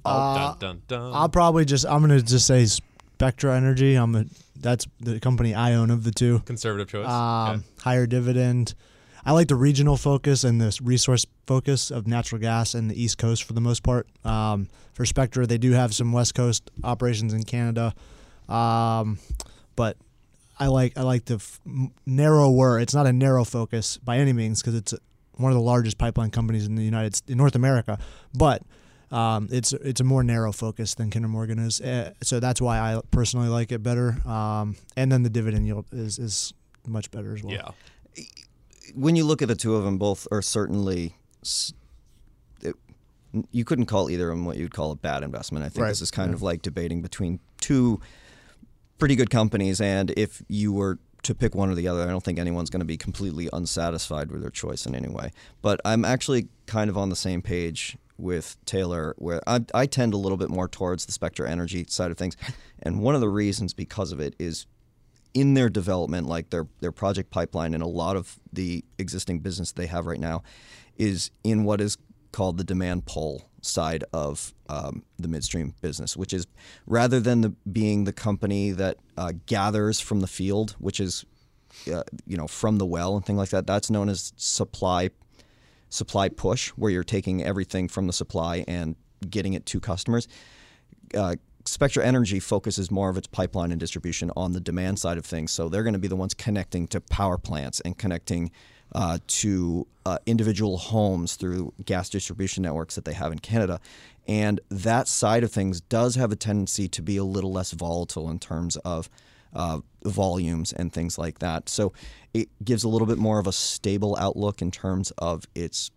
Dun, 0.06 0.58
dun, 0.58 0.82
dun. 0.88 1.12
I'll 1.14 1.28
probably 1.28 1.64
just 1.64 1.86
I'm 1.86 2.00
gonna 2.00 2.20
just 2.22 2.46
say 2.46 2.66
Spectra 2.66 3.56
Energy. 3.56 3.94
I'm 3.94 4.14
a 4.14 4.24
that's 4.58 4.86
the 5.00 5.20
company 5.20 5.54
I 5.54 5.74
own 5.74 5.90
of 5.90 6.04
the 6.04 6.10
two. 6.10 6.40
Conservative 6.40 6.88
choice. 6.88 7.08
Um, 7.08 7.64
higher 7.80 8.06
dividend. 8.06 8.74
I 9.24 9.32
like 9.32 9.48
the 9.48 9.56
regional 9.56 9.96
focus 9.96 10.44
and 10.44 10.60
the 10.60 10.78
resource 10.82 11.26
focus 11.46 11.90
of 11.90 12.06
natural 12.06 12.40
gas 12.40 12.74
in 12.74 12.88
the 12.88 13.00
East 13.02 13.18
Coast 13.18 13.42
for 13.44 13.54
the 13.54 13.60
most 13.60 13.82
part. 13.82 14.06
Um, 14.24 14.68
for 14.92 15.04
Spectra, 15.04 15.46
they 15.46 15.58
do 15.58 15.72
have 15.72 15.94
some 15.94 16.12
West 16.12 16.34
Coast 16.34 16.70
operations 16.84 17.34
in 17.34 17.42
Canada, 17.42 17.92
um, 18.48 19.18
but 19.74 19.96
I 20.58 20.68
like 20.68 20.96
I 20.96 21.02
like 21.02 21.24
the 21.26 21.34
f- 21.34 21.60
narrower. 22.06 22.78
It's 22.80 22.94
not 22.94 23.06
a 23.06 23.12
narrow 23.12 23.44
focus 23.44 23.98
by 23.98 24.18
any 24.18 24.32
means 24.32 24.62
because 24.62 24.74
it's 24.74 24.94
one 25.34 25.52
of 25.52 25.56
the 25.58 25.62
largest 25.64 25.98
pipeline 25.98 26.30
companies 26.30 26.66
in 26.66 26.76
the 26.76 26.84
United 26.84 27.20
in 27.28 27.36
North 27.36 27.54
America, 27.56 27.98
but 28.32 28.62
um, 29.10 29.48
it's 29.50 29.72
it's 29.72 30.00
a 30.00 30.04
more 30.04 30.24
narrow 30.24 30.52
focus 30.52 30.94
than 30.94 31.10
Kinder 31.10 31.28
Morgan 31.28 31.58
is. 31.58 31.80
Uh, 31.80 32.12
so 32.22 32.40
that's 32.40 32.60
why 32.60 32.78
I 32.78 33.00
personally 33.10 33.48
like 33.48 33.70
it 33.72 33.82
better. 33.82 34.16
Um, 34.26 34.76
and 34.96 35.10
then 35.10 35.22
the 35.22 35.30
dividend 35.30 35.66
yield 35.66 35.86
is 35.92 36.18
is 36.18 36.52
much 36.86 37.10
better 37.10 37.34
as 37.34 37.42
well. 37.42 37.54
yeah. 37.54 38.22
when 38.94 39.16
you 39.16 39.24
look 39.24 39.42
at 39.42 39.48
the 39.48 39.54
two 39.54 39.76
of 39.76 39.84
them, 39.84 39.98
both 39.98 40.26
are 40.30 40.42
certainly. 40.42 41.16
It, 42.62 42.74
you 43.50 43.64
couldn't 43.64 43.86
call 43.86 44.10
either 44.10 44.30
of 44.30 44.36
them 44.36 44.46
what 44.46 44.56
you'd 44.56 44.72
call 44.72 44.90
a 44.92 44.96
bad 44.96 45.22
investment. 45.22 45.64
I 45.64 45.68
think 45.68 45.82
Right, 45.82 45.88
this 45.90 46.00
is 46.00 46.10
kind 46.10 46.32
of 46.32 46.42
like 46.42 46.62
debating 46.62 47.02
between 47.02 47.38
two 47.60 48.00
pretty 48.98 49.14
good 49.14 49.30
companies, 49.30 49.80
and 49.80 50.10
if 50.16 50.42
you 50.48 50.72
were 50.72 50.98
to 51.22 51.34
pick 51.34 51.54
one 51.54 51.70
or 51.70 51.74
the 51.74 51.86
other, 51.88 52.02
I 52.02 52.06
don't 52.06 52.22
think 52.22 52.38
anyone's 52.38 52.70
going 52.70 52.80
to 52.80 52.86
be 52.86 52.96
completely 52.96 53.48
unsatisfied 53.52 54.30
with 54.30 54.40
their 54.42 54.50
choice 54.50 54.86
in 54.86 54.94
any 54.94 55.08
way. 55.08 55.32
But 55.60 55.80
I'm 55.84 56.04
actually 56.04 56.48
kind 56.66 56.88
of 56.88 56.96
on 56.96 57.10
the 57.10 57.16
same 57.16 57.42
page 57.42 57.96
with 58.18 58.56
Taylor, 58.64 59.14
where 59.18 59.40
I, 59.46 59.60
I 59.74 59.86
tend 59.86 60.14
a 60.14 60.16
little 60.16 60.38
bit 60.38 60.50
more 60.50 60.68
towards 60.68 61.06
the 61.06 61.12
Spectra 61.12 61.50
Energy 61.50 61.86
side 61.88 62.10
of 62.10 62.18
things, 62.18 62.36
and 62.82 63.00
one 63.00 63.14
of 63.14 63.20
the 63.20 63.28
reasons 63.28 63.74
because 63.74 64.12
of 64.12 64.20
it 64.20 64.34
is 64.38 64.66
in 65.34 65.54
their 65.54 65.68
development, 65.68 66.26
like 66.26 66.50
their 66.50 66.66
their 66.80 66.92
project 66.92 67.30
pipeline 67.30 67.74
and 67.74 67.82
a 67.82 67.86
lot 67.86 68.16
of 68.16 68.38
the 68.52 68.84
existing 68.98 69.40
business 69.40 69.72
they 69.72 69.86
have 69.86 70.06
right 70.06 70.20
now, 70.20 70.42
is 70.96 71.30
in 71.44 71.64
what 71.64 71.80
is 71.80 71.98
called 72.32 72.58
the 72.58 72.64
demand 72.64 73.06
pull 73.06 73.48
side 73.62 74.04
of 74.12 74.54
um, 74.68 75.02
the 75.18 75.28
midstream 75.28 75.74
business, 75.80 76.16
which 76.16 76.32
is 76.32 76.46
rather 76.86 77.20
than 77.20 77.40
the, 77.40 77.48
being 77.70 78.04
the 78.04 78.12
company 78.12 78.70
that 78.70 78.98
uh, 79.16 79.32
gathers 79.46 80.00
from 80.00 80.20
the 80.20 80.26
field, 80.26 80.76
which 80.78 81.00
is 81.00 81.24
uh, 81.92 82.02
you 82.26 82.36
know 82.36 82.46
from 82.46 82.78
the 82.78 82.86
well 82.86 83.16
and 83.16 83.26
things 83.26 83.38
like 83.38 83.50
that. 83.50 83.66
That's 83.66 83.90
known 83.90 84.08
as 84.08 84.32
supply 84.36 85.10
supply 85.88 86.28
push, 86.28 86.68
where 86.70 86.90
you're 86.90 87.04
taking 87.04 87.42
everything 87.42 87.88
from 87.88 88.06
the 88.06 88.12
supply 88.12 88.64
and 88.66 88.96
getting 89.30 89.54
it 89.54 89.64
to 89.66 89.80
customers 89.80 90.28
uh, 91.14 91.36
Spectra 91.64 92.04
Energy 92.04 92.38
focuses 92.38 92.90
more 92.90 93.08
of 93.08 93.16
its 93.16 93.26
pipeline 93.26 93.72
and 93.72 93.80
distribution 93.80 94.30
on 94.36 94.52
the 94.52 94.60
demand 94.60 94.98
side 94.98 95.18
of 95.18 95.26
things. 95.26 95.50
So 95.50 95.68
they're 95.68 95.82
going 95.82 95.94
to 95.94 95.98
be 95.98 96.08
the 96.08 96.16
ones 96.16 96.34
connecting 96.34 96.86
to 96.88 97.00
power 97.00 97.38
plants 97.38 97.80
and 97.80 97.98
connecting 97.98 98.52
uh, 98.94 99.18
to 99.26 99.86
uh, 100.04 100.18
individual 100.26 100.78
homes 100.78 101.34
through 101.34 101.72
gas 101.84 102.08
distribution 102.08 102.62
networks 102.62 102.94
that 102.94 103.04
they 103.04 103.14
have 103.14 103.32
in 103.32 103.40
Canada. 103.40 103.80
And 104.28 104.60
that 104.70 105.08
side 105.08 105.42
of 105.42 105.50
things 105.50 105.80
does 105.80 106.14
have 106.14 106.30
a 106.30 106.36
tendency 106.36 106.88
to 106.88 107.02
be 107.02 107.16
a 107.16 107.24
little 107.24 107.52
less 107.52 107.72
volatile 107.72 108.30
in 108.30 108.38
terms 108.38 108.76
of 108.78 109.10
uh, 109.56 109.80
volumes 110.04 110.72
and 110.72 110.92
things 110.92 111.18
like 111.18 111.40
that. 111.40 111.68
So 111.68 111.92
it 112.34 112.48
gives 112.64 112.84
a 112.84 112.88
little 112.88 113.06
bit 113.06 113.18
more 113.18 113.40
of 113.40 113.46
a 113.46 113.52
stable 113.52 114.16
outlook 114.20 114.62
in 114.62 114.70
terms 114.70 115.10
of 115.18 115.44
its 115.54 115.90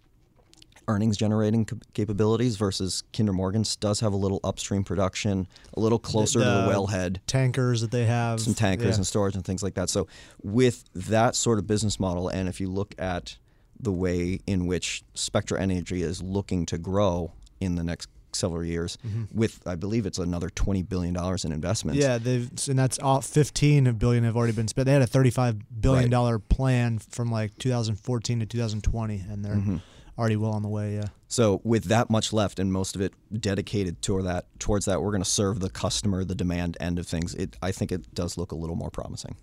earnings 0.87 1.17
generating 1.17 1.67
capabilities 1.93 2.55
versus 2.55 3.03
Kinder 3.15 3.33
Morgan's 3.33 3.75
does 3.75 3.99
have 3.99 4.11
a 4.11 4.15
little 4.15 4.39
upstream 4.43 4.83
production, 4.83 5.47
a 5.75 5.79
little 5.79 5.99
closer 5.99 6.39
to 6.39 6.45
the 6.45 6.65
the- 6.65 6.71
wellhead, 6.71 7.17
Tankers 7.27 7.81
that 7.81 7.91
they 7.91 8.05
have, 8.05 8.39
some 8.39 8.55
tankers 8.55 8.87
yeah. 8.87 8.95
and 8.95 9.05
storage 9.05 9.35
and 9.35 9.45
things 9.45 9.61
like 9.61 9.75
that. 9.75 9.89
So 9.89 10.07
with 10.41 10.85
that 10.95 11.35
sort 11.35 11.59
of 11.59 11.67
business 11.67 11.99
model, 11.99 12.29
and 12.29 12.49
if 12.49 12.59
you 12.59 12.69
look 12.69 12.95
at 12.97 13.37
the 13.79 13.91
way 13.91 14.39
in 14.47 14.65
which 14.65 15.03
Spectra 15.13 15.61
Energy 15.61 16.01
is 16.01 16.23
looking 16.23 16.65
to 16.65 16.77
grow 16.77 17.33
in 17.59 17.75
the 17.75 17.83
next 17.83 18.09
several 18.35 18.63
years, 18.63 18.97
with 19.33 19.59
I 19.67 19.75
believe 19.75 20.05
it's 20.05 20.19
another 20.19 20.49
twenty 20.49 20.83
billion 20.83 21.13
dollars 21.13 21.45
in 21.45 21.51
investments. 21.51 22.01
Yeah, 22.01 22.17
they've 22.17 22.49
and 22.69 22.77
that's 22.77 22.99
all 22.99 23.21
15 23.21 23.93
billion 23.93 24.23
have 24.23 24.35
already 24.37 24.53
been 24.53 24.67
spent. 24.67 24.85
They 24.85 24.93
had 24.93 25.01
a 25.01 25.07
35 25.07 25.81
billion 25.81 26.03
Right. 26.05 26.11
dollar 26.11 26.39
plan 26.39 26.99
from 26.99 27.31
like 27.31 27.57
2014 27.57 28.39
to 28.39 28.45
2020, 28.45 29.25
and 29.29 29.43
they're 29.45 29.55
Mm-hmm. 29.55 29.77
already 30.17 30.35
well 30.35 30.51
on 30.51 30.61
the 30.63 30.69
way. 30.69 30.95
Yeah. 30.95 31.05
So 31.27 31.61
with 31.63 31.85
that 31.85 32.09
much 32.09 32.33
left 32.33 32.59
and 32.59 32.73
most 32.73 32.95
of 32.95 33.01
it 33.01 33.13
dedicated 33.39 34.01
toward 34.01 34.25
that, 34.25 34.47
towards 34.59 34.85
that, 34.85 35.01
we're 35.01 35.11
going 35.11 35.23
to 35.23 35.29
serve 35.29 35.59
the 35.59 35.69
customer, 35.69 36.23
the 36.25 36.35
demand 36.35 36.75
end 36.79 36.97
of 36.99 37.07
things. 37.07 37.35
It, 37.35 37.55
I 37.61 37.71
think 37.71 37.91
it 37.91 38.13
does 38.15 38.37
look 38.37 38.51
a 38.51 38.55
little 38.55 38.75
more 38.75 38.89
promising. 38.89 39.35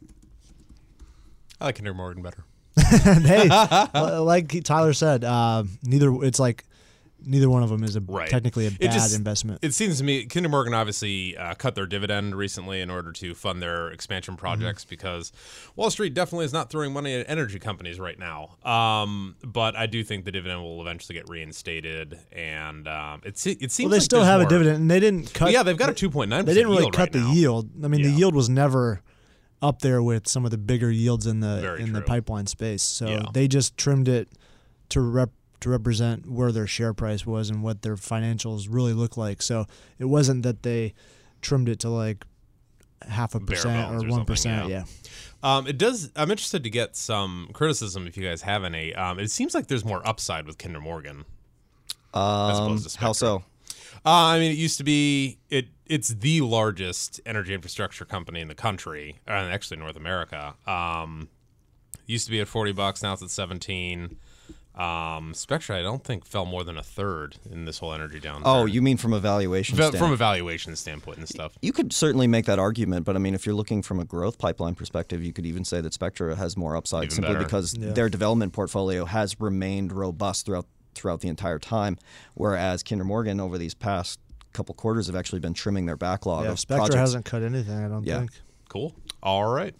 I 1.60 1.66
like 1.66 1.76
Kinder 1.76 1.94
Morgan 1.94 2.22
better. 2.22 2.44
Hey, 2.76 3.48
like 4.20 4.62
Tyler 4.64 4.92
said, 4.92 5.24
uh, 5.24 5.64
neither 5.82 6.12
it's 6.22 6.38
like 6.38 6.64
neither 7.24 7.48
one 7.48 7.62
of 7.62 7.70
them 7.70 7.82
is 7.82 7.96
a 7.96 8.00
Right. 8.00 8.28
technically 8.28 8.66
a 8.66 8.68
It 8.68 8.78
bad 8.80 8.92
just- 8.92 9.14
investment. 9.16 9.58
It 9.62 9.74
seems 9.74 9.98
to 9.98 10.04
me 10.04 10.26
Kinder 10.26 10.48
Morgan 10.48 10.74
obviously 10.74 11.36
uh, 11.36 11.54
cut 11.54 11.74
their 11.74 11.86
dividend 11.86 12.34
recently 12.36 12.80
in 12.80 12.90
order 12.90 13.10
to 13.12 13.34
fund 13.34 13.62
their 13.62 13.88
expansion 13.90 14.36
projects 14.36 14.84
Mm-hmm. 14.84 14.90
because 14.90 15.32
Wall 15.76 15.90
Street 15.90 16.14
definitely 16.14 16.44
is 16.44 16.52
not 16.52 16.70
throwing 16.70 16.92
money 16.92 17.14
at 17.14 17.28
energy 17.28 17.58
companies 17.58 17.98
right 17.98 18.18
now. 18.18 18.56
Um, 18.64 19.36
but 19.44 19.74
I 19.76 19.86
do 19.86 20.04
think 20.04 20.24
the 20.24 20.32
dividend 20.32 20.62
will 20.62 20.80
eventually 20.80 21.14
get 21.14 21.28
reinstated, 21.28 22.18
and 22.32 22.86
um, 22.88 23.22
it, 23.24 23.38
se- 23.38 23.56
it 23.60 23.72
seems 23.72 23.86
well, 23.86 23.90
they 23.90 23.96
like 23.96 24.02
still 24.04 24.24
have 24.24 24.40
more- 24.40 24.46
a 24.46 24.50
dividend, 24.50 24.76
and 24.76 24.90
they 24.90 25.00
didn't 25.00 25.32
cut. 25.34 25.52
Yeah, 25.52 25.62
they've 25.62 25.76
got 25.78 25.90
a 25.90 25.94
two 25.94 26.10
point 26.10 26.30
nine. 26.30 26.44
They 26.44 26.54
didn't 26.54 26.70
really 26.70 26.90
cut 26.90 26.98
right 26.98 27.12
the 27.12 27.20
now. 27.20 27.32
yield. 27.32 27.70
I 27.84 27.88
mean, 27.88 28.00
Yeah. 28.00 28.08
the 28.10 28.12
yield 28.14 28.34
was 28.34 28.48
never 28.48 29.00
up 29.62 29.80
there 29.80 30.02
with 30.02 30.28
some 30.28 30.44
of 30.44 30.50
the 30.50 30.58
bigger 30.58 30.90
yields 30.90 31.26
in 31.26 31.40
the 31.40 31.58
Very 31.62 31.82
in 31.82 31.92
the 31.94 32.02
pipeline 32.02 32.46
space. 32.46 32.82
So 32.82 33.08
Yeah. 33.08 33.22
they 33.32 33.48
just 33.48 33.76
trimmed 33.78 34.06
it 34.06 34.28
to 34.90 35.00
rep 35.00 35.30
to 35.60 35.70
represent 35.70 36.30
where 36.30 36.52
their 36.52 36.66
share 36.66 36.92
price 36.94 37.26
was 37.26 37.50
and 37.50 37.62
what 37.62 37.82
their 37.82 37.96
financials 37.96 38.66
really 38.70 38.92
look 38.92 39.16
like. 39.16 39.42
So 39.42 39.66
it 39.98 40.06
wasn't 40.06 40.42
that 40.42 40.62
they 40.62 40.94
trimmed 41.40 41.68
it 41.68 41.80
to 41.80 41.88
like 41.88 42.24
half 43.02 43.34
a 43.34 43.40
percent 43.40 43.94
or 43.94 44.06
or 44.06 44.08
one 44.08 44.26
yeah. 44.44 44.66
Yeah. 44.66 44.84
Um, 45.42 45.66
it 45.66 45.78
does. 45.78 46.10
I'm 46.16 46.30
interested 46.30 46.64
to 46.64 46.70
get 46.70 46.96
some 46.96 47.50
criticism 47.52 48.06
if 48.06 48.16
you 48.16 48.24
guys 48.24 48.42
have 48.42 48.64
any. 48.64 48.94
Um, 48.94 49.18
it 49.18 49.30
seems 49.30 49.54
like 49.54 49.68
there's 49.68 49.84
more 49.84 50.06
upside 50.06 50.46
with 50.46 50.58
Kinder 50.58 50.80
Morgan. 50.80 51.24
Um, 52.14 52.50
opposed 52.50 52.88
to 52.88 52.98
how 52.98 53.12
so? 53.12 53.44
Uh, 54.04 54.10
I 54.10 54.38
mean, 54.38 54.50
it 54.50 54.56
used 54.56 54.78
to 54.78 54.84
be 54.84 55.38
it. 55.50 55.68
It's 55.86 56.08
the 56.08 56.40
largest 56.40 57.20
energy 57.26 57.54
infrastructure 57.54 58.04
company 58.04 58.40
in 58.40 58.48
the 58.48 58.54
country, 58.54 59.18
and 59.26 59.52
actually 59.52 59.76
North 59.76 59.96
America. 59.96 60.54
Um, 60.66 61.28
used 62.06 62.24
to 62.26 62.30
be 62.30 62.40
at 62.40 62.48
forty 62.48 62.72
bucks. 62.72 63.02
Now 63.02 63.12
it's 63.12 63.22
at 63.22 63.30
seventeen. 63.30 64.16
Um, 64.76 65.32
Spectra, 65.32 65.78
I 65.78 65.82
don't 65.82 66.04
think 66.04 66.26
fell 66.26 66.44
more 66.44 66.62
than 66.62 66.76
a 66.76 66.82
third 66.82 67.36
in 67.50 67.64
this 67.64 67.78
whole 67.78 67.94
energy 67.94 68.20
down. 68.20 68.42
Oh, 68.44 68.66
you 68.66 68.82
mean 68.82 68.98
from 68.98 69.14
evaluation? 69.14 69.74
valuation 69.76 69.98
from 69.98 70.12
evaluation 70.12 70.76
standpoint 70.76 71.16
and 71.18 71.26
stuff. 71.28 71.56
You 71.62 71.72
could 71.72 71.94
certainly 71.94 72.26
make 72.26 72.44
that 72.44 72.58
argument, 72.58 73.06
but 73.06 73.16
I 73.16 73.18
mean, 73.18 73.34
if 73.34 73.46
you're 73.46 73.54
looking 73.54 73.80
from 73.80 74.00
a 74.00 74.04
growth 74.04 74.38
pipeline 74.38 74.74
perspective, 74.74 75.22
you 75.24 75.32
could 75.32 75.46
even 75.46 75.64
say 75.64 75.80
that 75.80 75.94
Spectra 75.94 76.36
has 76.36 76.58
more 76.58 76.76
upside 76.76 77.04
Even 77.04 77.14
simply 77.14 77.32
better. 77.34 77.44
because 77.44 77.74
Yeah. 77.74 77.92
their 77.92 78.10
development 78.10 78.52
portfolio 78.52 79.06
has 79.06 79.40
remained 79.40 79.92
robust 79.92 80.44
throughout 80.46 80.66
throughout 80.94 81.20
the 81.20 81.28
entire 81.28 81.58
time, 81.58 81.98
whereas 82.34 82.82
Kinder 82.82 83.04
Morgan 83.04 83.38
over 83.40 83.58
these 83.58 83.74
past 83.74 84.18
couple 84.54 84.74
quarters 84.74 85.06
have 85.08 85.16
actually 85.16 85.40
been 85.40 85.52
trimming 85.52 85.84
their 85.84 85.96
backlog 85.96 86.44
Yeah, 86.44 86.52
of 86.52 86.58
Spectra 86.58 86.86
projects. 86.86 87.00
hasn't 87.00 87.24
cut 87.26 87.42
anything. 87.42 87.84
I 87.84 87.88
don't 87.88 88.04
Yeah. 88.06 88.20
think. 88.20 88.30
Cool. 88.70 88.94
All 89.22 89.44
right. 89.44 89.74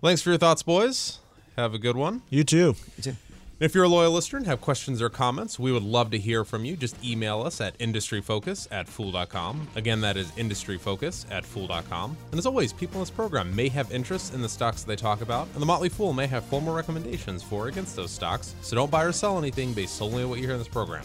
Well, 0.00 0.10
thanks 0.10 0.22
for 0.22 0.30
your 0.30 0.38
thoughts, 0.38 0.62
boys. 0.62 1.18
Have 1.56 1.74
a 1.74 1.78
good 1.78 1.96
one. 1.96 2.22
You 2.30 2.44
too. 2.44 2.76
You 2.96 3.02
too. 3.02 3.16
If 3.60 3.74
you're 3.74 3.84
a 3.84 3.88
loyal 3.88 4.12
listener 4.12 4.38
and 4.38 4.46
have 4.46 4.62
questions 4.62 5.02
or 5.02 5.10
comments, 5.10 5.58
we 5.58 5.70
would 5.70 5.82
love 5.82 6.10
to 6.12 6.18
hear 6.18 6.44
from 6.44 6.64
you. 6.64 6.76
Just 6.76 6.96
email 7.04 7.42
us 7.42 7.60
at 7.60 7.78
industryfocus 7.78 8.66
at 8.70 8.88
fool.com. 8.88 9.68
Again, 9.76 10.00
that 10.00 10.16
is 10.16 10.30
industryfocus 10.32 11.30
at 11.30 11.44
fool.com. 11.44 12.16
And 12.30 12.38
as 12.38 12.46
always, 12.46 12.72
people 12.72 12.96
in 12.96 13.02
this 13.02 13.10
program 13.10 13.54
may 13.54 13.68
have 13.68 13.92
interests 13.92 14.32
in 14.32 14.40
the 14.40 14.48
stocks 14.48 14.82
that 14.82 14.88
they 14.88 14.96
talk 14.96 15.20
about, 15.20 15.46
and 15.52 15.60
the 15.60 15.66
Motley 15.66 15.90
Fool 15.90 16.14
may 16.14 16.26
have 16.26 16.42
formal 16.44 16.74
recommendations 16.74 17.42
for 17.42 17.60
or 17.60 17.68
against 17.68 17.96
those 17.96 18.10
stocks, 18.10 18.54
so 18.62 18.74
don't 18.74 18.90
buy 18.90 19.04
or 19.04 19.12
sell 19.12 19.38
anything 19.38 19.72
based 19.72 19.96
solely 19.96 20.22
on 20.22 20.30
what 20.30 20.38
you 20.38 20.46
hear 20.46 20.54
in 20.54 20.58
this 20.58 20.68
program. 20.68 21.04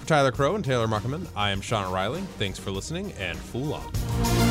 For 0.00 0.08
Tyler 0.08 0.32
Crow 0.32 0.56
and 0.56 0.64
Taylor 0.64 0.88
Muckerman, 0.88 1.26
I 1.36 1.50
am 1.50 1.60
Sean 1.60 1.84
O'Reilly. 1.84 2.22
Thanks 2.38 2.58
for 2.58 2.70
listening, 2.70 3.12
and 3.12 3.38
Fool 3.38 3.74
on. 3.74 4.41